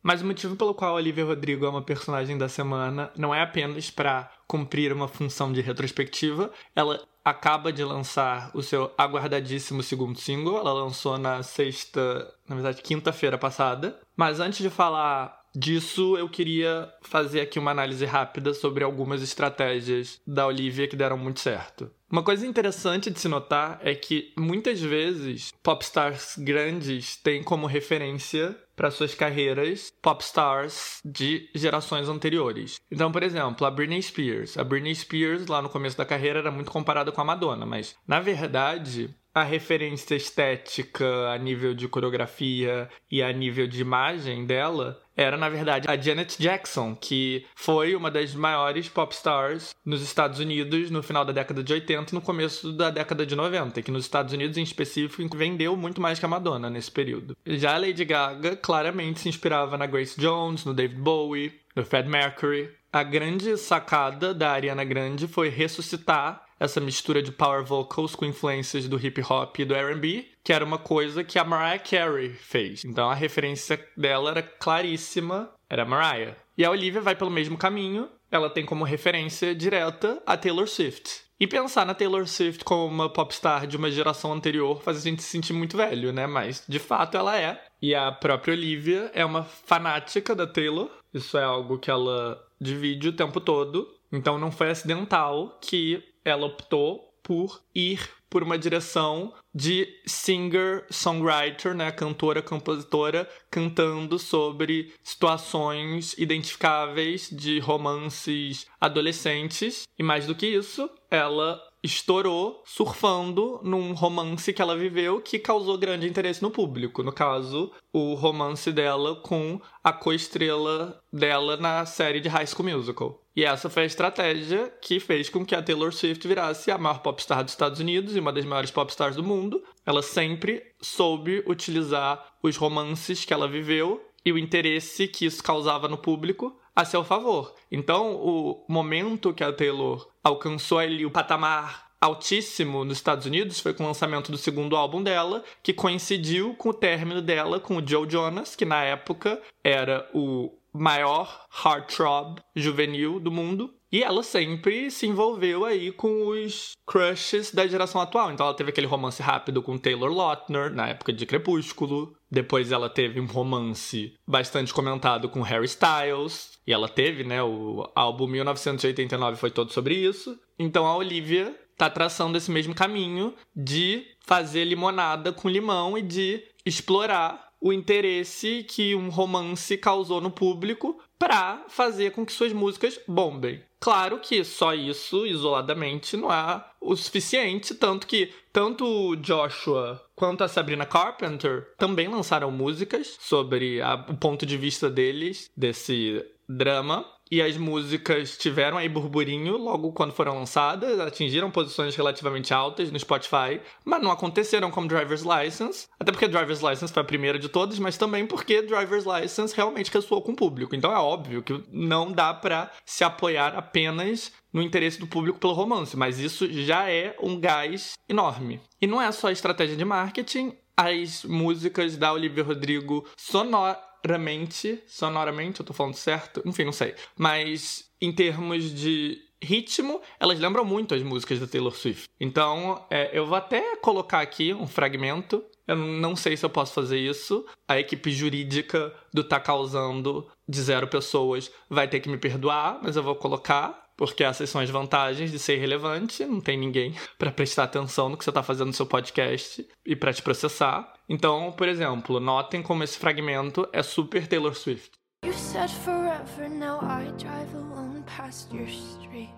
Mas 0.00 0.22
o 0.22 0.26
motivo 0.26 0.54
pelo 0.54 0.74
qual 0.74 0.94
Olivia 0.94 1.24
Rodrigo 1.24 1.64
é 1.64 1.68
uma 1.68 1.82
personagem 1.82 2.38
da 2.38 2.48
semana 2.48 3.10
não 3.16 3.34
é 3.34 3.42
apenas 3.42 3.90
para 3.90 4.30
cumprir 4.46 4.92
uma 4.92 5.08
função 5.08 5.52
de 5.52 5.60
retrospectiva, 5.60 6.52
ela 6.76 7.02
acaba 7.24 7.72
de 7.72 7.82
lançar 7.82 8.50
o 8.54 8.62
seu 8.62 8.92
aguardadíssimo 8.98 9.82
segundo 9.82 10.18
single, 10.18 10.58
ela 10.58 10.72
lançou 10.72 11.16
na 11.18 11.42
sexta, 11.42 12.32
na 12.48 12.54
verdade, 12.56 12.82
quinta-feira 12.82 13.38
passada. 13.38 13.98
Mas 14.16 14.38
antes 14.40 14.58
de 14.58 14.70
falar 14.70 15.41
disso, 15.54 16.16
eu 16.16 16.28
queria 16.28 16.92
fazer 17.02 17.40
aqui 17.40 17.58
uma 17.58 17.70
análise 17.70 18.04
rápida 18.04 18.54
sobre 18.54 18.84
algumas 18.84 19.22
estratégias 19.22 20.20
da 20.26 20.46
Olivia 20.46 20.88
que 20.88 20.96
deram 20.96 21.18
muito 21.18 21.40
certo. 21.40 21.90
Uma 22.10 22.22
coisa 22.22 22.46
interessante 22.46 23.10
de 23.10 23.18
se 23.18 23.26
notar 23.26 23.80
é 23.82 23.94
que 23.94 24.34
muitas 24.36 24.80
vezes 24.80 25.50
popstars 25.62 26.36
grandes 26.36 27.16
têm 27.16 27.42
como 27.42 27.66
referência 27.66 28.54
para 28.76 28.90
suas 28.90 29.14
carreiras 29.14 29.90
popstars 30.02 31.00
de 31.02 31.48
gerações 31.54 32.08
anteriores. 32.08 32.78
Então, 32.90 33.10
por 33.10 33.22
exemplo, 33.22 33.66
a 33.66 33.70
Britney 33.70 34.02
Spears. 34.02 34.58
A 34.58 34.64
Britney 34.64 34.94
Spears, 34.94 35.46
lá 35.46 35.62
no 35.62 35.70
começo 35.70 35.96
da 35.96 36.04
carreira, 36.04 36.40
era 36.40 36.50
muito 36.50 36.70
comparada 36.70 37.10
com 37.10 37.20
a 37.20 37.24
Madonna, 37.24 37.64
mas 37.64 37.96
na 38.06 38.20
verdade, 38.20 39.14
a 39.34 39.42
referência 39.42 40.14
estética 40.14 41.30
a 41.30 41.38
nível 41.38 41.74
de 41.74 41.88
coreografia 41.88 42.88
e 43.10 43.22
a 43.22 43.32
nível 43.32 43.66
de 43.66 43.80
imagem 43.80 44.44
dela 44.44 45.00
era, 45.16 45.36
na 45.36 45.48
verdade, 45.48 45.86
a 45.88 45.96
Janet 45.96 46.36
Jackson, 46.40 46.94
que 46.94 47.44
foi 47.54 47.94
uma 47.94 48.10
das 48.10 48.34
maiores 48.34 48.88
pop 48.88 49.14
stars 49.14 49.74
nos 49.84 50.02
Estados 50.02 50.38
Unidos 50.38 50.90
no 50.90 51.02
final 51.02 51.24
da 51.24 51.32
década 51.32 51.62
de 51.62 51.72
80 51.72 52.12
e 52.12 52.14
no 52.14 52.20
começo 52.20 52.72
da 52.72 52.90
década 52.90 53.26
de 53.26 53.36
90, 53.36 53.82
que 53.82 53.90
nos 53.90 54.04
Estados 54.04 54.32
Unidos 54.32 54.56
em 54.56 54.62
específico 54.62 55.36
vendeu 55.36 55.76
muito 55.76 56.00
mais 56.00 56.18
que 56.18 56.24
a 56.24 56.28
Madonna 56.28 56.70
nesse 56.70 56.90
período. 56.90 57.36
Já 57.46 57.74
a 57.74 57.78
Lady 57.78 58.04
Gaga 58.04 58.56
claramente 58.56 59.20
se 59.20 59.28
inspirava 59.28 59.76
na 59.76 59.86
Grace 59.86 60.18
Jones, 60.18 60.64
no 60.64 60.72
David 60.72 61.00
Bowie, 61.00 61.52
no 61.76 61.84
Fred 61.84 62.08
Mercury. 62.08 62.70
A 62.92 63.02
grande 63.02 63.56
sacada 63.56 64.34
da 64.34 64.50
Ariana 64.50 64.84
Grande 64.84 65.26
foi 65.26 65.48
ressuscitar 65.48 66.44
essa 66.62 66.80
mistura 66.80 67.20
de 67.20 67.32
power 67.32 67.64
vocals 67.64 68.14
com 68.14 68.24
influências 68.24 68.86
do 68.86 68.96
hip 68.96 69.20
hop 69.28 69.58
e 69.58 69.64
do 69.64 69.74
R&B, 69.74 70.28
que 70.44 70.52
era 70.52 70.64
uma 70.64 70.78
coisa 70.78 71.24
que 71.24 71.36
a 71.36 71.44
Mariah 71.44 71.82
Carey 71.82 72.30
fez. 72.30 72.84
Então 72.84 73.10
a 73.10 73.14
referência 73.14 73.84
dela 73.96 74.30
era 74.30 74.42
claríssima, 74.42 75.50
era 75.68 75.82
a 75.82 75.86
Mariah. 75.86 76.36
E 76.56 76.64
a 76.64 76.70
Olivia 76.70 77.00
vai 77.00 77.16
pelo 77.16 77.32
mesmo 77.32 77.58
caminho, 77.58 78.08
ela 78.30 78.48
tem 78.48 78.64
como 78.64 78.84
referência 78.84 79.54
direta 79.56 80.22
a 80.24 80.36
Taylor 80.36 80.68
Swift. 80.68 81.22
E 81.40 81.48
pensar 81.48 81.84
na 81.84 81.94
Taylor 81.94 82.28
Swift 82.28 82.64
como 82.64 82.86
uma 82.86 83.08
popstar 83.08 83.66
de 83.66 83.76
uma 83.76 83.90
geração 83.90 84.32
anterior 84.32 84.80
faz 84.80 84.98
a 84.98 85.00
gente 85.00 85.20
se 85.20 85.30
sentir 85.30 85.52
muito 85.52 85.76
velho, 85.76 86.12
né? 86.12 86.28
Mas 86.28 86.62
de 86.68 86.78
fato 86.78 87.16
ela 87.16 87.36
é. 87.36 87.60
E 87.80 87.92
a 87.92 88.12
própria 88.12 88.54
Olivia 88.54 89.10
é 89.12 89.24
uma 89.24 89.42
fanática 89.42 90.32
da 90.32 90.46
Taylor. 90.46 90.88
Isso 91.12 91.36
é 91.36 91.42
algo 91.42 91.80
que 91.80 91.90
ela 91.90 92.40
divide 92.60 93.08
o 93.08 93.12
tempo 93.12 93.40
todo. 93.40 93.92
Então 94.12 94.38
não 94.38 94.52
foi 94.52 94.70
acidental 94.70 95.58
que 95.60 96.11
ela 96.24 96.46
optou 96.46 97.12
por 97.22 97.62
ir 97.74 98.10
por 98.28 98.42
uma 98.42 98.58
direção 98.58 99.32
de 99.54 99.86
singer-songwriter, 100.06 101.74
né, 101.74 101.92
cantora, 101.92 102.40
compositora, 102.40 103.28
cantando 103.50 104.18
sobre 104.18 104.94
situações 105.02 106.14
identificáveis 106.16 107.28
de 107.30 107.58
romances 107.58 108.66
adolescentes. 108.80 109.82
E 109.98 110.02
mais 110.02 110.26
do 110.26 110.34
que 110.34 110.46
isso, 110.46 110.88
ela 111.10 111.62
estourou 111.82 112.62
surfando 112.64 113.60
num 113.62 113.92
romance 113.92 114.52
que 114.52 114.62
ela 114.62 114.76
viveu 114.76 115.20
que 115.20 115.38
causou 115.38 115.76
grande 115.76 116.08
interesse 116.08 116.42
no 116.42 116.50
público. 116.50 117.02
No 117.02 117.12
caso, 117.12 117.72
o 117.92 118.14
romance 118.14 118.70
dela 118.70 119.16
com 119.16 119.60
a 119.82 119.92
co-estrela 119.92 121.02
dela 121.12 121.56
na 121.56 121.84
série 121.84 122.20
de 122.20 122.28
High 122.28 122.46
School 122.46 122.70
Musical. 122.70 123.20
E 123.34 123.44
essa 123.44 123.70
foi 123.70 123.84
a 123.84 123.86
estratégia 123.86 124.72
que 124.80 125.00
fez 125.00 125.28
com 125.28 125.44
que 125.44 125.54
a 125.54 125.62
Taylor 125.62 125.92
Swift 125.92 126.28
virasse 126.28 126.70
a 126.70 126.78
maior 126.78 127.00
popstar 127.00 127.42
dos 127.42 127.52
Estados 127.52 127.80
Unidos 127.80 128.14
e 128.14 128.20
uma 128.20 128.32
das 128.32 128.44
maiores 128.44 128.70
popstars 128.70 129.16
do 129.16 129.22
mundo. 129.22 129.62
Ela 129.84 130.02
sempre 130.02 130.62
soube 130.80 131.42
utilizar 131.46 132.34
os 132.42 132.56
romances 132.56 133.24
que 133.24 133.32
ela 133.32 133.48
viveu 133.48 134.04
e 134.24 134.30
o 134.32 134.38
interesse 134.38 135.08
que 135.08 135.26
isso 135.26 135.42
causava 135.42 135.88
no 135.88 135.98
público 135.98 136.56
a 136.74 136.84
seu 136.84 137.04
favor. 137.04 137.54
Então, 137.70 138.14
o 138.16 138.64
momento 138.68 139.32
que 139.34 139.44
a 139.44 139.52
Taylor 139.52 140.08
alcançou 140.22 140.78
ali 140.78 141.04
o 141.04 141.10
patamar 141.10 141.92
altíssimo 142.00 142.84
nos 142.84 142.98
Estados 142.98 143.26
Unidos 143.26 143.60
foi 143.60 143.72
com 143.72 143.84
o 143.84 143.86
lançamento 143.86 144.32
do 144.32 144.36
segundo 144.36 144.74
álbum 144.74 145.00
dela, 145.02 145.44
que 145.62 145.72
coincidiu 145.72 146.54
com 146.54 146.70
o 146.70 146.74
término 146.74 147.22
dela 147.22 147.60
com 147.60 147.76
o 147.76 147.86
Joe 147.86 148.10
Jonas, 148.10 148.56
que 148.56 148.64
na 148.64 148.82
época 148.82 149.40
era 149.62 150.10
o 150.12 150.52
maior 150.72 151.46
heartthrob 151.64 152.40
juvenil 152.56 153.20
do 153.20 153.30
mundo. 153.30 153.72
E 153.92 154.02
ela 154.02 154.22
sempre 154.22 154.90
se 154.90 155.06
envolveu 155.06 155.66
aí 155.66 155.92
com 155.92 156.28
os 156.28 156.72
crushes 156.86 157.52
da 157.52 157.66
geração 157.66 158.00
atual. 158.00 158.32
Então 158.32 158.46
ela 158.46 158.56
teve 158.56 158.70
aquele 158.70 158.86
romance 158.86 159.22
rápido 159.22 159.62
com 159.62 159.76
Taylor 159.76 160.10
Lautner, 160.10 160.74
na 160.74 160.88
época 160.88 161.12
de 161.12 161.26
Crepúsculo. 161.26 162.16
Depois 162.32 162.72
ela 162.72 162.88
teve 162.88 163.20
um 163.20 163.26
romance 163.26 164.14
bastante 164.26 164.72
comentado 164.72 165.28
com 165.28 165.42
Harry 165.42 165.66
Styles. 165.66 166.58
E 166.66 166.72
ela 166.72 166.88
teve, 166.88 167.24
né, 167.24 167.42
o 167.42 167.86
álbum 167.94 168.26
1989 168.26 169.36
foi 169.36 169.50
todo 169.50 169.70
sobre 169.70 169.94
isso. 169.94 170.40
Então 170.58 170.86
a 170.86 170.96
Olivia 170.96 171.54
tá 171.76 171.90
traçando 171.90 172.38
esse 172.38 172.50
mesmo 172.50 172.74
caminho 172.74 173.34
de 173.54 174.06
fazer 174.20 174.64
limonada 174.64 175.30
com 175.30 175.46
limão 175.46 175.98
e 175.98 176.00
de 176.00 176.42
explorar 176.64 177.52
o 177.60 177.70
interesse 177.70 178.64
que 178.64 178.94
um 178.94 179.10
romance 179.10 179.76
causou 179.76 180.20
no 180.20 180.30
público 180.30 180.98
para 181.18 181.64
fazer 181.68 182.12
com 182.12 182.24
que 182.24 182.32
suas 182.32 182.52
músicas 182.52 182.98
bombem. 183.06 183.62
Claro 183.78 184.20
que 184.20 184.42
só 184.42 184.74
isso, 184.74 185.26
isoladamente, 185.26 186.16
não 186.16 186.32
é 186.32 186.64
o 186.80 186.96
suficiente, 186.96 187.74
tanto 187.74 188.06
que 188.06 188.32
tanto 188.52 189.16
Joshua 189.16 190.00
quanto 190.22 190.44
a 190.44 190.48
Sabrina 190.48 190.86
Carpenter 190.86 191.66
também 191.76 192.06
lançaram 192.06 192.48
músicas 192.48 193.18
sobre 193.20 193.82
a, 193.82 193.94
o 194.08 194.16
ponto 194.16 194.46
de 194.46 194.56
vista 194.56 194.88
deles 194.88 195.50
desse 195.56 196.24
drama 196.48 197.04
e 197.28 197.42
as 197.42 197.56
músicas 197.56 198.36
tiveram 198.36 198.78
aí 198.78 198.88
burburinho 198.88 199.56
logo 199.56 199.90
quando 199.92 200.12
foram 200.12 200.34
lançadas, 200.38 201.00
atingiram 201.00 201.50
posições 201.50 201.96
relativamente 201.96 202.54
altas 202.54 202.92
no 202.92 202.98
Spotify, 203.00 203.60
mas 203.84 204.00
não 204.00 204.12
aconteceram 204.12 204.70
como 204.70 204.86
Driver's 204.86 205.24
License, 205.24 205.88
até 205.98 206.12
porque 206.12 206.28
Driver's 206.28 206.60
License 206.60 206.92
foi 206.92 207.02
a 207.02 207.06
primeira 207.06 207.38
de 207.38 207.48
todas, 207.48 207.80
mas 207.80 207.96
também 207.96 208.24
porque 208.24 208.62
Driver's 208.62 209.04
License 209.04 209.56
realmente 209.56 209.90
ressoou 209.90 210.22
com 210.22 210.30
o 210.30 210.36
público. 210.36 210.76
Então 210.76 210.92
é 210.92 210.98
óbvio 210.98 211.42
que 211.42 211.64
não 211.72 212.12
dá 212.12 212.32
para 212.32 212.70
se 212.84 213.02
apoiar 213.02 213.56
apenas 213.56 214.30
no 214.52 214.62
interesse 214.62 214.98
do 214.98 215.06
público 215.06 215.38
pelo 215.38 215.52
romance, 215.52 215.96
mas 215.96 216.18
isso 216.18 216.46
já 216.52 216.90
é 216.90 217.16
um 217.20 217.38
gás 217.38 217.94
enorme. 218.08 218.60
E 218.80 218.86
não 218.86 219.00
é 219.00 219.10
só 219.12 219.30
estratégia 219.30 219.76
de 219.76 219.84
marketing, 219.84 220.52
as 220.76 221.24
músicas 221.24 221.96
da 221.96 222.12
Olivia 222.12 222.44
Rodrigo 222.44 223.06
sonor 223.16 223.76
sonoramente, 224.02 224.82
sonoramente, 224.86 225.60
eu 225.60 225.66
tô 225.66 225.72
falando 225.72 225.94
certo? 225.94 226.42
Enfim, 226.44 226.64
não 226.64 226.72
sei. 226.72 226.94
Mas 227.16 227.88
em 228.00 228.12
termos 228.12 228.74
de 228.74 229.18
ritmo, 229.40 230.00
elas 230.20 230.38
lembram 230.38 230.64
muito 230.64 230.94
as 230.94 231.02
músicas 231.02 231.38
da 231.38 231.46
Taylor 231.46 231.74
Swift. 231.74 232.08
Então, 232.20 232.84
é, 232.90 233.10
eu 233.12 233.26
vou 233.26 233.36
até 233.36 233.76
colocar 233.76 234.20
aqui 234.20 234.52
um 234.52 234.66
fragmento. 234.66 235.42
Eu 235.66 235.76
não 235.76 236.14
sei 236.14 236.36
se 236.36 236.44
eu 236.44 236.50
posso 236.50 236.72
fazer 236.72 236.98
isso. 236.98 237.44
A 237.66 237.78
equipe 237.78 238.10
jurídica 238.10 238.92
do 239.12 239.24
Tá 239.24 239.40
Causando 239.40 240.28
de 240.48 240.60
Zero 240.60 240.88
Pessoas 240.88 241.50
vai 241.68 241.88
ter 241.88 242.00
que 242.00 242.08
me 242.08 242.18
perdoar, 242.18 242.80
mas 242.82 242.96
eu 242.96 243.02
vou 243.02 243.16
colocar 243.16 243.91
porque 244.02 244.24
essas 244.24 244.50
são 244.50 244.60
as 244.60 244.68
vantagens 244.68 245.30
de 245.30 245.38
ser 245.38 245.58
relevante, 245.58 246.24
não 246.24 246.40
tem 246.40 246.58
ninguém 246.58 246.92
para 247.16 247.30
prestar 247.30 247.62
atenção 247.62 248.08
no 248.08 248.16
que 248.16 248.24
você 248.24 248.30
está 248.30 248.42
fazendo 248.42 248.66
no 248.66 248.72
seu 248.72 248.84
podcast 248.84 249.64
e 249.86 249.94
para 249.94 250.12
te 250.12 250.20
processar. 250.20 250.92
Então, 251.08 251.52
por 251.52 251.68
exemplo, 251.68 252.18
notem 252.18 252.64
como 252.64 252.82
esse 252.82 252.98
fragmento 252.98 253.68
é 253.72 253.80
super 253.80 254.26
Taylor 254.26 254.56
Swift. 254.56 254.90
You 255.24 255.32
said 255.32 255.70
forever, 255.70 256.48
now 256.48 256.80
I 256.82 257.12
drive 257.16 257.54
alone 257.54 258.02
past 258.16 258.52
your 258.52 258.66
street. 258.66 259.30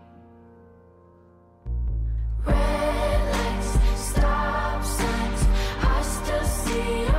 Red 2.46 2.54
lights, 2.54 3.78
stop 3.98 4.82
signs, 4.82 5.46
I 5.82 6.02
still 6.02 6.44
see 6.44 7.13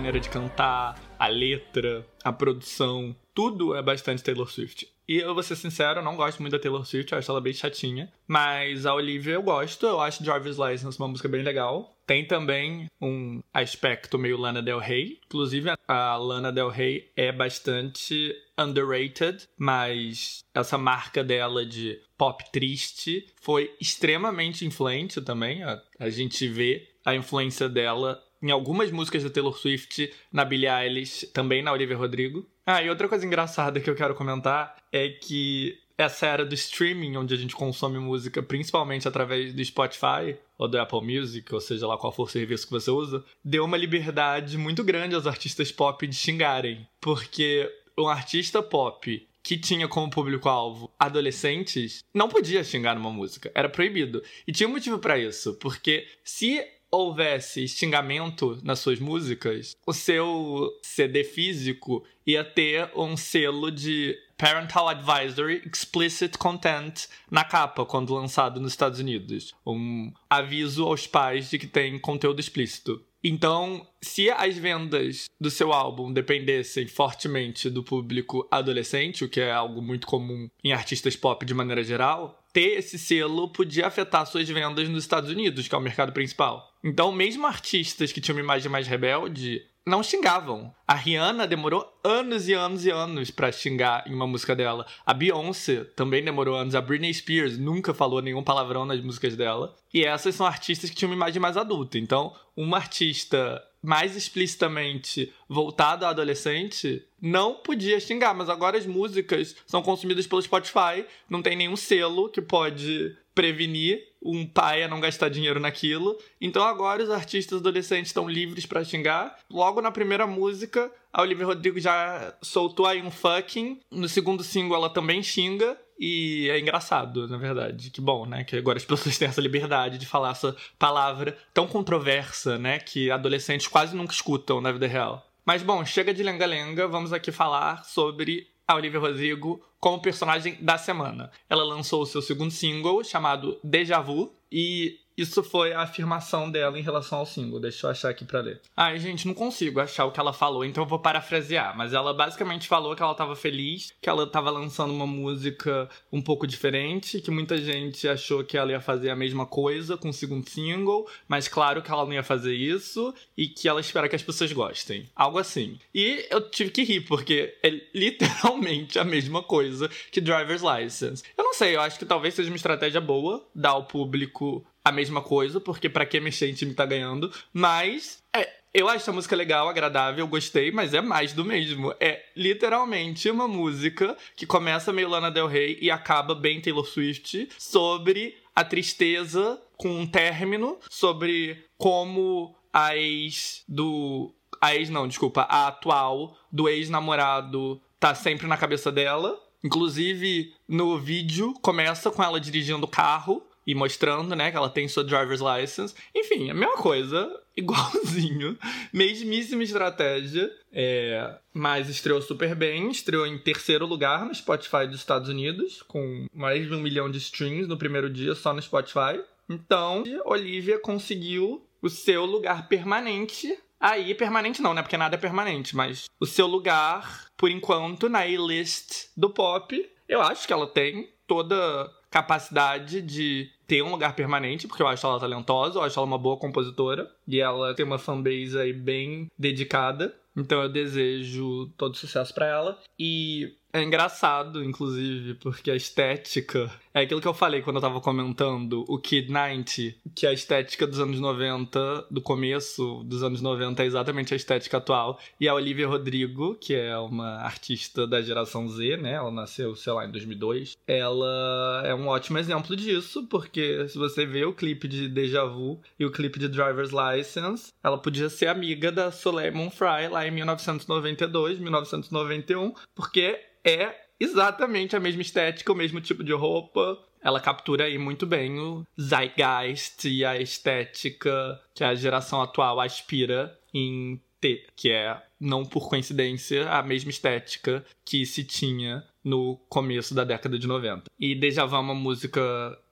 maneira 0.00 0.18
de 0.18 0.30
cantar, 0.30 0.98
a 1.18 1.26
letra, 1.26 2.06
a 2.24 2.32
produção, 2.32 3.14
tudo 3.34 3.74
é 3.74 3.82
bastante 3.82 4.24
Taylor 4.24 4.50
Swift. 4.50 4.88
E 5.06 5.18
eu 5.18 5.34
vou 5.34 5.42
ser 5.42 5.56
sincero, 5.56 6.00
eu 6.00 6.02
não 6.02 6.16
gosto 6.16 6.40
muito 6.40 6.52
da 6.52 6.58
Taylor 6.58 6.86
Swift, 6.86 7.12
eu 7.12 7.18
acho 7.18 7.30
ela 7.30 7.40
bem 7.40 7.52
chatinha. 7.52 8.10
Mas 8.26 8.86
a 8.86 8.94
Olivia 8.94 9.34
eu 9.34 9.42
gosto, 9.42 9.84
eu 9.84 10.00
acho 10.00 10.22
Driver's 10.22 10.56
License 10.56 10.98
uma 10.98 11.08
música 11.08 11.28
bem 11.28 11.42
legal. 11.42 11.94
Tem 12.06 12.26
também 12.26 12.86
um 12.98 13.42
aspecto 13.52 14.18
meio 14.18 14.38
Lana 14.38 14.62
Del 14.62 14.78
Rey. 14.78 15.20
Inclusive, 15.26 15.68
a 15.86 16.16
Lana 16.16 16.50
Del 16.50 16.70
Rey 16.70 17.10
é 17.14 17.30
bastante 17.30 18.34
underrated, 18.56 19.46
mas 19.58 20.42
essa 20.54 20.78
marca 20.78 21.22
dela 21.22 21.66
de 21.66 22.00
pop 22.16 22.42
triste 22.50 23.26
foi 23.42 23.70
extremamente 23.78 24.64
influente 24.64 25.20
também. 25.20 25.62
A 25.62 26.08
gente 26.08 26.48
vê 26.48 26.88
a 27.04 27.14
influência 27.14 27.68
dela 27.68 28.22
em 28.42 28.50
algumas 28.50 28.90
músicas 28.90 29.22
da 29.22 29.30
Taylor 29.30 29.56
Swift, 29.56 30.12
na 30.32 30.44
Billie 30.44 30.68
Eilish, 30.68 31.26
também 31.32 31.62
na 31.62 31.72
Olivia 31.72 31.96
Rodrigo. 31.96 32.46
Ah, 32.66 32.82
e 32.82 32.88
outra 32.88 33.08
coisa 33.08 33.26
engraçada 33.26 33.80
que 33.80 33.90
eu 33.90 33.94
quero 33.94 34.14
comentar 34.14 34.76
é 34.92 35.08
que 35.08 35.78
essa 35.98 36.26
era 36.26 36.46
do 36.46 36.54
streaming, 36.54 37.16
onde 37.16 37.34
a 37.34 37.36
gente 37.36 37.54
consome 37.54 37.98
música 37.98 38.42
principalmente 38.42 39.06
através 39.06 39.52
do 39.52 39.64
Spotify 39.64 40.36
ou 40.56 40.66
do 40.66 40.78
Apple 40.78 41.02
Music, 41.02 41.52
ou 41.54 41.60
seja 41.60 41.86
lá 41.86 41.98
qual 41.98 42.12
for 42.12 42.22
o 42.22 42.28
serviço 42.28 42.66
que 42.66 42.72
você 42.72 42.90
usa, 42.90 43.24
deu 43.44 43.64
uma 43.64 43.76
liberdade 43.76 44.56
muito 44.56 44.82
grande 44.82 45.14
aos 45.14 45.26
artistas 45.26 45.70
pop 45.70 46.06
de 46.06 46.14
xingarem. 46.14 46.86
Porque 47.00 47.70
um 47.98 48.08
artista 48.08 48.62
pop 48.62 49.26
que 49.42 49.58
tinha 49.58 49.88
como 49.88 50.10
público-alvo 50.10 50.90
adolescentes 50.98 52.04
não 52.14 52.28
podia 52.28 52.64
xingar 52.64 52.94
numa 52.94 53.10
música, 53.10 53.50
era 53.54 53.68
proibido. 53.68 54.22
E 54.46 54.52
tinha 54.52 54.68
um 54.68 54.72
motivo 54.72 54.98
para 54.98 55.18
isso, 55.18 55.54
porque 55.54 56.06
se 56.24 56.62
houvesse 56.90 57.68
xingamento 57.68 58.58
nas 58.62 58.80
suas 58.80 58.98
músicas, 58.98 59.76
o 59.86 59.92
seu 59.92 60.70
CD 60.82 61.24
físico 61.24 62.04
ia 62.26 62.44
ter 62.44 62.90
um 62.96 63.16
selo 63.16 63.70
de 63.70 64.16
Parental 64.36 64.88
Advisory 64.88 65.62
Explicit 65.70 66.38
Content 66.38 67.06
na 67.30 67.44
capa 67.44 67.84
quando 67.84 68.14
lançado 68.14 68.58
nos 68.58 68.72
Estados 68.72 68.98
Unidos. 68.98 69.54
Um 69.66 70.12
aviso 70.28 70.86
aos 70.86 71.06
pais 71.06 71.50
de 71.50 71.58
que 71.58 71.66
tem 71.66 71.98
conteúdo 71.98 72.40
explícito. 72.40 73.04
Então, 73.22 73.86
se 74.00 74.30
as 74.30 74.56
vendas 74.56 75.26
do 75.38 75.50
seu 75.50 75.74
álbum 75.74 76.10
dependessem 76.10 76.86
fortemente 76.86 77.68
do 77.68 77.84
público 77.84 78.48
adolescente, 78.50 79.24
o 79.24 79.28
que 79.28 79.42
é 79.42 79.52
algo 79.52 79.82
muito 79.82 80.06
comum 80.06 80.48
em 80.64 80.72
artistas 80.72 81.16
pop 81.16 81.44
de 81.44 81.52
maneira 81.52 81.84
geral, 81.84 82.42
ter 82.50 82.78
esse 82.78 82.98
selo 82.98 83.52
podia 83.52 83.86
afetar 83.86 84.26
suas 84.26 84.48
vendas 84.48 84.88
nos 84.88 85.04
Estados 85.04 85.30
Unidos, 85.30 85.68
que 85.68 85.74
é 85.74 85.78
o 85.78 85.82
mercado 85.82 86.12
principal. 86.12 86.69
Então, 86.82 87.12
mesmo 87.12 87.46
artistas 87.46 88.12
que 88.12 88.20
tinham 88.20 88.36
uma 88.36 88.44
imagem 88.44 88.70
mais 88.70 88.86
rebelde 88.86 89.62
não 89.86 90.02
xingavam. 90.02 90.72
A 90.86 90.94
Rihanna 90.94 91.46
demorou 91.46 91.86
anos 92.04 92.48
e 92.48 92.52
anos 92.52 92.84
e 92.84 92.90
anos 92.90 93.30
para 93.30 93.50
xingar 93.50 94.04
em 94.06 94.14
uma 94.14 94.26
música 94.26 94.54
dela. 94.54 94.86
A 95.04 95.12
Beyoncé 95.12 95.84
também 95.96 96.24
demorou 96.24 96.54
anos. 96.54 96.74
A 96.74 96.80
Britney 96.80 97.12
Spears 97.12 97.58
nunca 97.58 97.92
falou 97.94 98.22
nenhum 98.22 98.42
palavrão 98.42 98.84
nas 98.84 99.00
músicas 99.00 99.36
dela. 99.36 99.74
E 99.92 100.04
essas 100.04 100.34
são 100.34 100.46
artistas 100.46 100.90
que 100.90 100.96
tinham 100.96 101.10
uma 101.10 101.16
imagem 101.16 101.40
mais 101.40 101.56
adulta. 101.56 101.98
Então, 101.98 102.34
uma 102.56 102.76
artista 102.76 103.62
mais 103.82 104.14
explicitamente 104.14 105.32
voltada 105.48 106.06
a 106.06 106.10
adolescente 106.10 107.02
não 107.20 107.54
podia 107.54 107.98
xingar, 107.98 108.34
mas 108.34 108.48
agora 108.48 108.76
as 108.76 108.86
músicas 108.86 109.56
são 109.66 109.82
consumidas 109.82 110.26
pelo 110.26 110.42
Spotify, 110.42 111.04
não 111.28 111.40
tem 111.40 111.56
nenhum 111.56 111.76
selo 111.76 112.28
que 112.28 112.42
pode 112.42 113.16
prevenir 113.34 114.02
um 114.22 114.46
pai 114.46 114.82
a 114.82 114.88
não 114.88 115.00
gastar 115.00 115.28
dinheiro 115.28 115.58
naquilo. 115.58 116.18
Então 116.40 116.62
agora 116.62 117.02
os 117.02 117.10
artistas 117.10 117.58
adolescentes 117.58 118.10
estão 118.10 118.28
livres 118.28 118.66
para 118.66 118.84
xingar. 118.84 119.38
Logo 119.50 119.80
na 119.80 119.90
primeira 119.90 120.26
música, 120.26 120.92
a 121.12 121.22
Olivia 121.22 121.46
Rodrigo 121.46 121.80
já 121.80 122.34
soltou 122.42 122.86
aí 122.86 123.02
um 123.02 123.10
fucking. 123.10 123.80
No 123.90 124.08
segundo 124.08 124.44
single 124.44 124.76
ela 124.76 124.90
também 124.90 125.22
xinga. 125.22 125.76
E 125.98 126.48
é 126.50 126.58
engraçado, 126.58 127.28
na 127.28 127.36
verdade. 127.36 127.90
Que 127.90 128.00
bom, 128.00 128.24
né? 128.24 128.42
Que 128.42 128.56
agora 128.56 128.78
as 128.78 128.84
pessoas 128.84 129.18
têm 129.18 129.28
essa 129.28 129.40
liberdade 129.40 129.98
de 129.98 130.06
falar 130.06 130.30
essa 130.30 130.56
palavra 130.78 131.36
tão 131.52 131.66
controversa, 131.66 132.58
né? 132.58 132.78
Que 132.78 133.10
adolescentes 133.10 133.66
quase 133.66 133.94
nunca 133.94 134.14
escutam 134.14 134.62
na 134.62 134.72
vida 134.72 134.86
real. 134.86 135.26
Mas 135.44 135.62
bom, 135.62 135.84
chega 135.84 136.14
de 136.14 136.22
lenga-lenga, 136.22 136.86
vamos 136.86 137.12
aqui 137.12 137.32
falar 137.32 137.84
sobre 137.84 138.46
a 138.70 138.76
Olivia 138.76 139.00
Rodrigo 139.00 139.60
como 139.78 140.00
personagem 140.00 140.56
da 140.60 140.78
semana. 140.78 141.30
Ela 141.48 141.64
lançou 141.64 142.02
o 142.02 142.06
seu 142.06 142.22
segundo 142.22 142.50
single, 142.50 143.02
chamado 143.02 143.58
Deja 143.64 144.00
Vu, 144.00 144.32
e 144.50 144.98
isso 145.20 145.42
foi 145.42 145.72
a 145.72 145.82
afirmação 145.82 146.50
dela 146.50 146.78
em 146.78 146.82
relação 146.82 147.18
ao 147.18 147.26
single. 147.26 147.60
Deixa 147.60 147.86
eu 147.86 147.90
achar 147.90 148.08
aqui 148.08 148.24
pra 148.24 148.40
ler. 148.40 148.60
Ai, 148.76 148.98
gente, 148.98 149.26
não 149.26 149.34
consigo 149.34 149.80
achar 149.80 150.06
o 150.06 150.12
que 150.12 150.18
ela 150.18 150.32
falou, 150.32 150.64
então 150.64 150.82
eu 150.82 150.88
vou 150.88 150.98
parafrasear. 150.98 151.76
Mas 151.76 151.92
ela 151.92 152.14
basicamente 152.14 152.66
falou 152.66 152.96
que 152.96 153.02
ela 153.02 153.14
tava 153.14 153.36
feliz, 153.36 153.92
que 154.00 154.08
ela 154.08 154.26
tava 154.26 154.50
lançando 154.50 154.92
uma 154.92 155.06
música 155.06 155.88
um 156.10 156.22
pouco 156.22 156.46
diferente, 156.46 157.20
que 157.20 157.30
muita 157.30 157.58
gente 157.58 158.08
achou 158.08 158.42
que 158.42 158.56
ela 158.56 158.72
ia 158.72 158.80
fazer 158.80 159.10
a 159.10 159.16
mesma 159.16 159.44
coisa 159.44 159.96
com 159.96 160.08
o 160.08 160.12
segundo 160.12 160.48
single, 160.48 161.06
mas 161.28 161.48
claro 161.48 161.82
que 161.82 161.90
ela 161.90 162.04
não 162.04 162.14
ia 162.14 162.22
fazer 162.22 162.54
isso 162.54 163.14
e 163.36 163.46
que 163.46 163.68
ela 163.68 163.80
espera 163.80 164.08
que 164.08 164.16
as 164.16 164.22
pessoas 164.22 164.52
gostem. 164.52 165.08
Algo 165.14 165.38
assim. 165.38 165.78
E 165.94 166.26
eu 166.30 166.48
tive 166.48 166.70
que 166.70 166.82
rir, 166.82 167.02
porque 167.02 167.58
é 167.62 167.70
literalmente 167.94 168.98
a 168.98 169.04
mesma 169.04 169.42
coisa 169.42 169.88
que 170.10 170.20
Driver's 170.20 170.62
License. 170.62 171.22
Eu 171.36 171.44
não 171.44 171.52
sei, 171.52 171.76
eu 171.76 171.80
acho 171.80 171.98
que 171.98 172.06
talvez 172.06 172.34
seja 172.34 172.48
uma 172.50 172.56
estratégia 172.56 173.00
boa 173.00 173.46
dar 173.54 173.70
ao 173.70 173.84
público 173.84 174.64
a 174.90 174.92
mesma 174.92 175.22
coisa, 175.22 175.60
porque 175.60 175.88
para 175.88 176.04
que 176.04 176.20
mexer 176.20 176.50
em 176.50 176.54
time 176.54 176.74
tá 176.74 176.84
ganhando, 176.84 177.32
mas 177.52 178.22
é, 178.34 178.48
eu 178.72 178.88
acho 178.88 178.98
essa 178.98 179.12
música 179.12 179.34
legal, 179.34 179.68
agradável, 179.68 180.26
gostei, 180.28 180.70
mas 180.70 180.94
é 180.94 181.00
mais 181.00 181.32
do 181.32 181.44
mesmo. 181.44 181.92
É 181.98 182.22
literalmente 182.36 183.28
uma 183.28 183.48
música 183.48 184.16
que 184.36 184.46
começa 184.46 184.92
meio 184.92 185.08
Lana 185.08 185.30
Del 185.30 185.48
Rey 185.48 185.78
e 185.80 185.90
acaba 185.90 186.34
bem 186.34 186.60
Taylor 186.60 186.86
Swift 186.86 187.48
sobre 187.58 188.36
a 188.54 188.64
tristeza 188.64 189.60
com 189.76 189.88
um 189.88 190.06
término, 190.06 190.78
sobre 190.88 191.64
como 191.76 192.54
a 192.72 192.96
ex 192.96 193.64
do. 193.66 194.32
A 194.60 194.76
ex 194.76 194.90
não, 194.90 195.08
desculpa, 195.08 195.42
a 195.42 195.68
atual 195.68 196.36
do 196.52 196.68
ex-namorado 196.68 197.80
tá 197.98 198.14
sempre 198.14 198.46
na 198.46 198.56
cabeça 198.56 198.92
dela. 198.92 199.40
Inclusive, 199.64 200.54
no 200.68 200.98
vídeo 200.98 201.54
começa 201.60 202.10
com 202.10 202.22
ela 202.22 202.40
dirigindo 202.40 202.86
o 202.86 202.88
carro 202.88 203.42
e 203.70 203.74
mostrando, 203.74 204.34
né, 204.34 204.50
que 204.50 204.56
ela 204.56 204.68
tem 204.68 204.88
sua 204.88 205.04
driver's 205.04 205.40
license. 205.40 205.94
Enfim, 206.12 206.50
a 206.50 206.54
mesma 206.54 206.76
coisa, 206.76 207.30
igualzinho. 207.56 208.58
Mesmíssima 208.92 209.62
estratégia. 209.62 210.50
É, 210.72 211.38
mas 211.54 211.88
estreou 211.88 212.20
super 212.20 212.56
bem. 212.56 212.90
Estreou 212.90 213.24
em 213.24 213.38
terceiro 213.38 213.86
lugar 213.86 214.26
no 214.26 214.34
Spotify 214.34 214.88
dos 214.88 214.96
Estados 214.96 215.28
Unidos, 215.28 215.82
com 215.82 216.26
mais 216.34 216.66
de 216.66 216.74
um 216.74 216.80
milhão 216.80 217.08
de 217.08 217.18
streams 217.18 217.68
no 217.68 217.76
primeiro 217.76 218.10
dia 218.10 218.34
só 218.34 218.52
no 218.52 218.60
Spotify. 218.60 219.22
Então, 219.48 220.02
Olivia 220.24 220.80
conseguiu 220.80 221.64
o 221.80 221.88
seu 221.88 222.24
lugar 222.24 222.66
permanente. 222.66 223.56
Aí, 223.78 224.12
permanente 224.16 224.60
não, 224.60 224.74
né? 224.74 224.82
Porque 224.82 224.96
nada 224.96 225.14
é 225.14 225.18
permanente, 225.18 225.76
mas 225.76 226.06
o 226.18 226.26
seu 226.26 226.48
lugar, 226.48 227.26
por 227.36 227.48
enquanto, 227.48 228.08
na 228.08 228.22
A-list 228.22 229.10
do 229.16 229.30
pop. 229.30 229.88
Eu 230.08 230.20
acho 230.20 230.44
que 230.44 230.52
ela 230.52 230.66
tem 230.66 231.08
toda 231.24 231.88
capacidade 232.10 233.00
de 233.00 233.48
ter 233.66 233.82
um 233.82 233.90
lugar 233.90 234.14
permanente, 234.16 234.66
porque 234.66 234.82
eu 234.82 234.88
acho 234.88 235.06
ela 235.06 235.20
talentosa, 235.20 235.78
eu 235.78 235.82
acho 235.82 235.98
ela 235.98 236.06
uma 236.06 236.18
boa 236.18 236.36
compositora 236.36 237.10
e 237.26 237.40
ela 237.40 237.74
tem 237.74 237.86
uma 237.86 237.98
fanbase 237.98 238.58
aí 238.58 238.72
bem 238.72 239.28
dedicada. 239.38 240.14
Então 240.36 240.62
eu 240.62 240.68
desejo 240.68 241.72
todo 241.76 241.96
sucesso 241.96 242.34
para 242.34 242.46
ela. 242.46 242.78
E 242.98 243.54
é 243.72 243.82
engraçado, 243.82 244.64
inclusive, 244.64 245.34
porque 245.34 245.70
a 245.70 245.76
estética 245.76 246.70
é 246.92 247.02
aquilo 247.02 247.20
que 247.20 247.28
eu 247.28 247.34
falei 247.34 247.62
quando 247.62 247.76
eu 247.76 247.82
tava 247.82 248.00
comentando 248.00 248.84
o 248.88 248.98
Kid 248.98 249.30
90, 249.30 249.96
que 250.14 250.26
a 250.26 250.32
estética 250.32 250.86
dos 250.86 250.98
anos 250.98 251.20
90, 251.20 252.06
do 252.10 252.20
começo 252.20 253.04
dos 253.04 253.22
anos 253.22 253.40
90, 253.40 253.82
é 253.82 253.86
exatamente 253.86 254.34
a 254.34 254.36
estética 254.36 254.78
atual. 254.78 255.20
E 255.38 255.48
a 255.48 255.54
Olivia 255.54 255.86
Rodrigo, 255.86 256.56
que 256.56 256.74
é 256.74 256.96
uma 256.98 257.36
artista 257.42 258.06
da 258.06 258.20
geração 258.20 258.68
Z, 258.68 258.96
né? 258.96 259.12
Ela 259.12 259.30
nasceu, 259.30 259.76
sei 259.76 259.92
lá, 259.92 260.04
em 260.04 260.10
2002. 260.10 260.76
Ela 260.86 261.82
é 261.84 261.94
um 261.94 262.08
ótimo 262.08 262.38
exemplo 262.38 262.74
disso, 262.74 263.26
porque 263.28 263.88
se 263.88 263.96
você 263.96 264.26
vê 264.26 264.44
o 264.44 264.52
clipe 264.52 264.88
de 264.88 265.08
Deja 265.08 265.44
Vu 265.44 265.80
e 265.98 266.04
o 266.04 266.10
clipe 266.10 266.40
de 266.40 266.48
Driver's 266.48 266.90
License, 266.90 267.72
ela 267.84 267.98
podia 267.98 268.28
ser 268.28 268.48
amiga 268.48 268.90
da 268.90 269.12
Soleil 269.12 269.52
Fry 269.70 270.08
lá 270.10 270.26
em 270.26 270.30
1992, 270.30 271.58
1991, 271.58 272.74
porque 272.94 273.38
é 273.64 273.94
exatamente 274.18 274.94
a 274.94 275.00
mesma 275.00 275.22
estética, 275.22 275.72
o 275.72 275.76
mesmo 275.76 276.00
tipo 276.00 276.22
de 276.22 276.32
roupa. 276.32 276.98
Ela 277.22 277.40
captura 277.40 277.84
aí 277.84 277.98
muito 277.98 278.26
bem 278.26 278.58
o 278.58 278.86
zeitgeist 279.00 280.04
e 280.08 280.24
a 280.24 280.38
estética 280.40 281.60
que 281.74 281.84
a 281.84 281.94
geração 281.94 282.40
atual 282.40 282.80
aspira 282.80 283.58
em 283.74 284.20
ter, 284.40 284.66
que 284.74 284.90
é, 284.90 285.22
não 285.38 285.64
por 285.64 285.88
coincidência, 285.88 286.68
a 286.70 286.82
mesma 286.82 287.10
estética 287.10 287.84
que 288.04 288.24
se 288.24 288.42
tinha 288.42 289.04
no 289.22 289.56
começo 289.68 290.14
da 290.14 290.24
década 290.24 290.58
de 290.58 290.66
90. 290.66 291.04
E 291.18 291.34
Deja 291.34 291.66
Vu 291.66 291.76
é 291.76 291.78
uma 291.78 291.94
música 291.94 292.40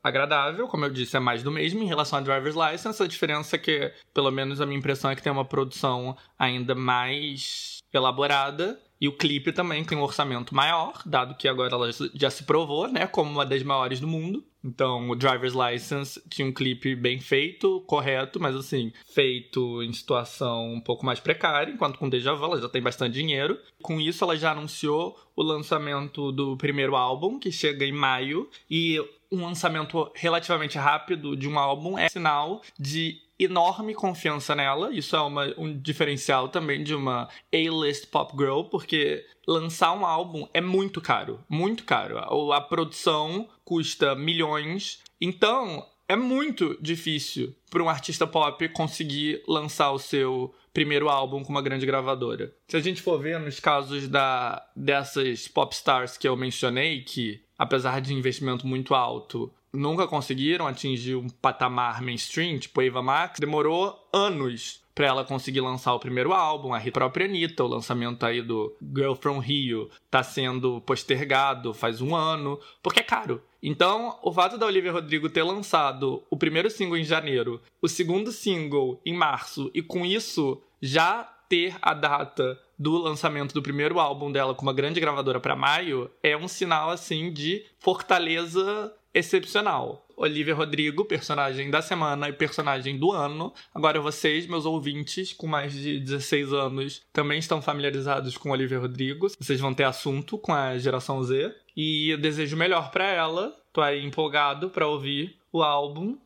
agradável, 0.02 0.68
como 0.68 0.84
eu 0.84 0.90
disse, 0.90 1.16
é 1.16 1.20
mais 1.20 1.42
do 1.42 1.50
mesmo 1.50 1.82
em 1.82 1.86
relação 1.86 2.18
a 2.18 2.22
Driver's 2.22 2.54
License. 2.54 3.02
A 3.02 3.06
diferença 3.06 3.56
é 3.56 3.58
que, 3.58 3.92
pelo 4.12 4.30
menos 4.30 4.60
a 4.60 4.66
minha 4.66 4.78
impressão 4.78 5.10
é 5.10 5.16
que 5.16 5.22
tem 5.22 5.32
uma 5.32 5.44
produção 5.44 6.16
ainda 6.38 6.74
mais 6.74 7.78
elaborada 7.92 8.78
e 9.00 9.08
o 9.08 9.16
clipe 9.16 9.52
também 9.52 9.84
tem 9.84 9.96
um 9.96 10.02
orçamento 10.02 10.54
maior, 10.54 11.02
dado 11.06 11.34
que 11.34 11.48
agora 11.48 11.74
ela 11.74 11.90
já 12.14 12.30
se 12.30 12.44
provou, 12.44 12.88
né, 12.88 13.06
como 13.06 13.30
uma 13.30 13.46
das 13.46 13.62
maiores 13.62 14.00
do 14.00 14.06
mundo. 14.06 14.44
Então, 14.64 15.08
o 15.08 15.14
Driver's 15.14 15.54
License 15.54 16.20
tinha 16.28 16.46
um 16.46 16.52
clipe 16.52 16.96
bem 16.96 17.20
feito, 17.20 17.80
correto, 17.86 18.40
mas 18.40 18.56
assim, 18.56 18.92
feito 19.14 19.82
em 19.82 19.92
situação 19.92 20.72
um 20.72 20.80
pouco 20.80 21.06
mais 21.06 21.20
precária, 21.20 21.72
enquanto 21.72 21.98
com 21.98 22.08
Deja 22.08 22.34
Vu 22.34 22.44
ela 22.44 22.60
já 22.60 22.68
tem 22.68 22.82
bastante 22.82 23.14
dinheiro. 23.14 23.58
Com 23.80 24.00
isso, 24.00 24.24
ela 24.24 24.36
já 24.36 24.50
anunciou 24.50 25.16
o 25.36 25.42
lançamento 25.42 26.32
do 26.32 26.56
primeiro 26.56 26.96
álbum, 26.96 27.38
que 27.38 27.52
chega 27.52 27.84
em 27.84 27.92
maio, 27.92 28.50
e 28.68 28.98
um 29.30 29.44
lançamento 29.44 30.10
relativamente 30.14 30.76
rápido 30.76 31.36
de 31.36 31.48
um 31.48 31.58
álbum 31.58 31.96
é 31.96 32.08
sinal 32.08 32.62
de 32.78 33.20
enorme 33.38 33.94
confiança 33.94 34.54
nela. 34.54 34.92
Isso 34.92 35.14
é 35.14 35.20
uma, 35.20 35.54
um 35.56 35.78
diferencial 35.78 36.48
também 36.48 36.82
de 36.82 36.94
uma 36.94 37.28
A-list 37.52 38.06
pop 38.06 38.34
girl, 38.36 38.62
porque 38.64 39.24
lançar 39.46 39.92
um 39.92 40.04
álbum 40.04 40.48
é 40.52 40.60
muito 40.60 41.00
caro, 41.00 41.40
muito 41.48 41.84
caro. 41.84 42.18
A, 42.18 42.56
a 42.56 42.60
produção 42.60 43.48
custa 43.64 44.14
milhões. 44.14 45.00
Então, 45.20 45.86
é 46.08 46.16
muito 46.16 46.76
difícil 46.80 47.54
para 47.70 47.82
um 47.82 47.88
artista 47.88 48.26
pop 48.26 48.66
conseguir 48.70 49.42
lançar 49.46 49.90
o 49.92 49.98
seu 49.98 50.54
primeiro 50.72 51.08
álbum 51.08 51.42
com 51.42 51.50
uma 51.50 51.60
grande 51.60 51.84
gravadora. 51.84 52.54
Se 52.68 52.76
a 52.76 52.80
gente 52.80 53.02
for 53.02 53.20
ver 53.20 53.38
nos 53.38 53.60
casos 53.60 54.08
da, 54.08 54.64
dessas 54.74 55.48
pop 55.48 55.74
stars 55.74 56.16
que 56.16 56.26
eu 56.26 56.36
mencionei, 56.36 57.02
que 57.02 57.42
apesar 57.58 58.00
de 58.00 58.14
investimento 58.14 58.66
muito 58.66 58.94
alto, 58.94 59.52
nunca 59.72 60.06
conseguiram 60.06 60.66
atingir 60.66 61.16
um 61.16 61.28
patamar 61.28 62.02
mainstream, 62.02 62.58
tipo 62.58 62.82
Eva 62.82 63.02
Max, 63.02 63.38
demorou 63.38 64.08
anos 64.12 64.82
para 64.94 65.06
ela 65.06 65.24
conseguir 65.24 65.60
lançar 65.60 65.94
o 65.94 66.00
primeiro 66.00 66.32
álbum, 66.32 66.74
a 66.74 66.80
própria 66.92 67.26
Anitta, 67.26 67.62
o 67.62 67.68
lançamento 67.68 68.26
aí 68.26 68.42
do 68.42 68.76
Girl 68.82 69.14
From 69.14 69.38
Rio 69.38 69.88
tá 70.10 70.24
sendo 70.24 70.80
postergado 70.80 71.72
faz 71.72 72.00
um 72.00 72.16
ano, 72.16 72.58
porque 72.82 72.98
é 72.98 73.04
caro. 73.04 73.40
Então, 73.62 74.18
o 74.24 74.32
fato 74.32 74.58
da 74.58 74.66
Olivia 74.66 74.90
Rodrigo 74.90 75.28
ter 75.28 75.44
lançado 75.44 76.24
o 76.28 76.36
primeiro 76.36 76.68
single 76.68 76.96
em 76.96 77.04
janeiro, 77.04 77.60
o 77.80 77.86
segundo 77.86 78.32
single 78.32 79.00
em 79.06 79.14
março, 79.14 79.70
e 79.72 79.82
com 79.82 80.04
isso 80.04 80.60
já 80.82 81.22
ter 81.48 81.76
a 81.80 81.94
data 81.94 82.58
do 82.78 82.98
lançamento 82.98 83.54
do 83.54 83.62
primeiro 83.62 84.00
álbum 84.00 84.30
dela 84.30 84.54
com 84.54 84.62
uma 84.62 84.72
grande 84.72 85.00
gravadora 85.00 85.40
para 85.40 85.54
maio, 85.56 86.10
é 86.22 86.36
um 86.36 86.46
sinal 86.46 86.90
assim 86.90 87.32
de 87.32 87.64
fortaleza 87.78 88.92
excepcional. 89.18 90.06
Olivia 90.16 90.54
Rodrigo, 90.54 91.04
personagem 91.04 91.70
da 91.70 91.80
semana 91.80 92.28
e 92.28 92.32
personagem 92.32 92.98
do 92.98 93.12
ano. 93.12 93.52
Agora 93.72 94.00
vocês, 94.00 94.46
meus 94.46 94.66
ouvintes, 94.66 95.32
com 95.32 95.46
mais 95.46 95.72
de 95.72 96.00
16 96.00 96.52
anos, 96.52 97.02
também 97.12 97.38
estão 97.38 97.62
familiarizados 97.62 98.36
com 98.36 98.50
Olivia 98.50 98.80
Rodrigo. 98.80 99.28
Vocês 99.38 99.60
vão 99.60 99.72
ter 99.72 99.84
assunto 99.84 100.36
com 100.36 100.52
a 100.52 100.76
geração 100.76 101.22
Z. 101.22 101.54
E 101.76 102.10
eu 102.10 102.18
desejo 102.18 102.56
melhor 102.56 102.90
para 102.90 103.06
ela. 103.06 103.54
Tô 103.72 103.80
aí 103.80 104.04
empolgado 104.04 104.70
para 104.70 104.88
ouvir 104.88 105.36
o 105.52 105.62
álbum. 105.62 106.18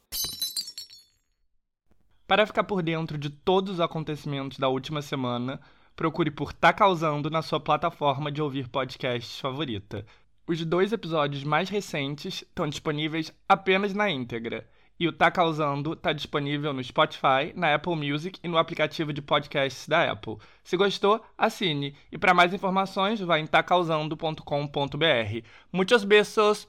Para 2.27 2.47
ficar 2.47 2.65
por 2.65 2.83
dentro 2.83 3.19
de 3.19 3.29
todos 3.29 3.75
os 3.75 3.81
acontecimentos 3.81 4.57
da 4.59 4.69
última 4.69 5.03
semana, 5.03 5.61
procure 5.95 6.31
por 6.31 6.53
Tá 6.53 6.73
Causando 6.73 7.29
na 7.29 7.43
sua 7.43 7.61
plataforma 7.61 8.33
de 8.33 8.41
ouvir 8.41 8.69
podcasts 8.69 9.39
favorita. 9.39 10.07
Os 10.47 10.65
dois 10.65 10.93
episódios 10.93 11.45
mais 11.45 11.69
recentes 11.69 12.43
estão 12.43 12.69
disponíveis 12.69 13.33
apenas 13.49 13.95
na 13.95 14.11
íntegra. 14.11 14.67
E 14.99 15.07
o 15.07 15.13
Tá 15.13 15.31
Causando 15.31 15.95
está 15.95 16.13
disponível 16.13 16.73
no 16.73 16.83
Spotify, 16.83 17.53
na 17.55 17.75
Apple 17.75 17.97
Music 17.97 18.39
e 18.43 18.49
no 18.49 18.59
aplicativo 18.59 19.13
de 19.13 19.23
podcasts 19.23 19.89
da 19.89 20.11
Apple. 20.11 20.37
Se 20.63 20.77
gostou, 20.77 21.25
assine. 21.39 21.95
E 22.11 22.19
para 22.19 22.35
mais 22.35 22.53
informações, 22.53 23.21
vá 23.21 23.39
em 23.39 23.47
tacausando.com.br. 23.47 25.47
Muitos 25.73 26.05
beijos! 26.05 26.69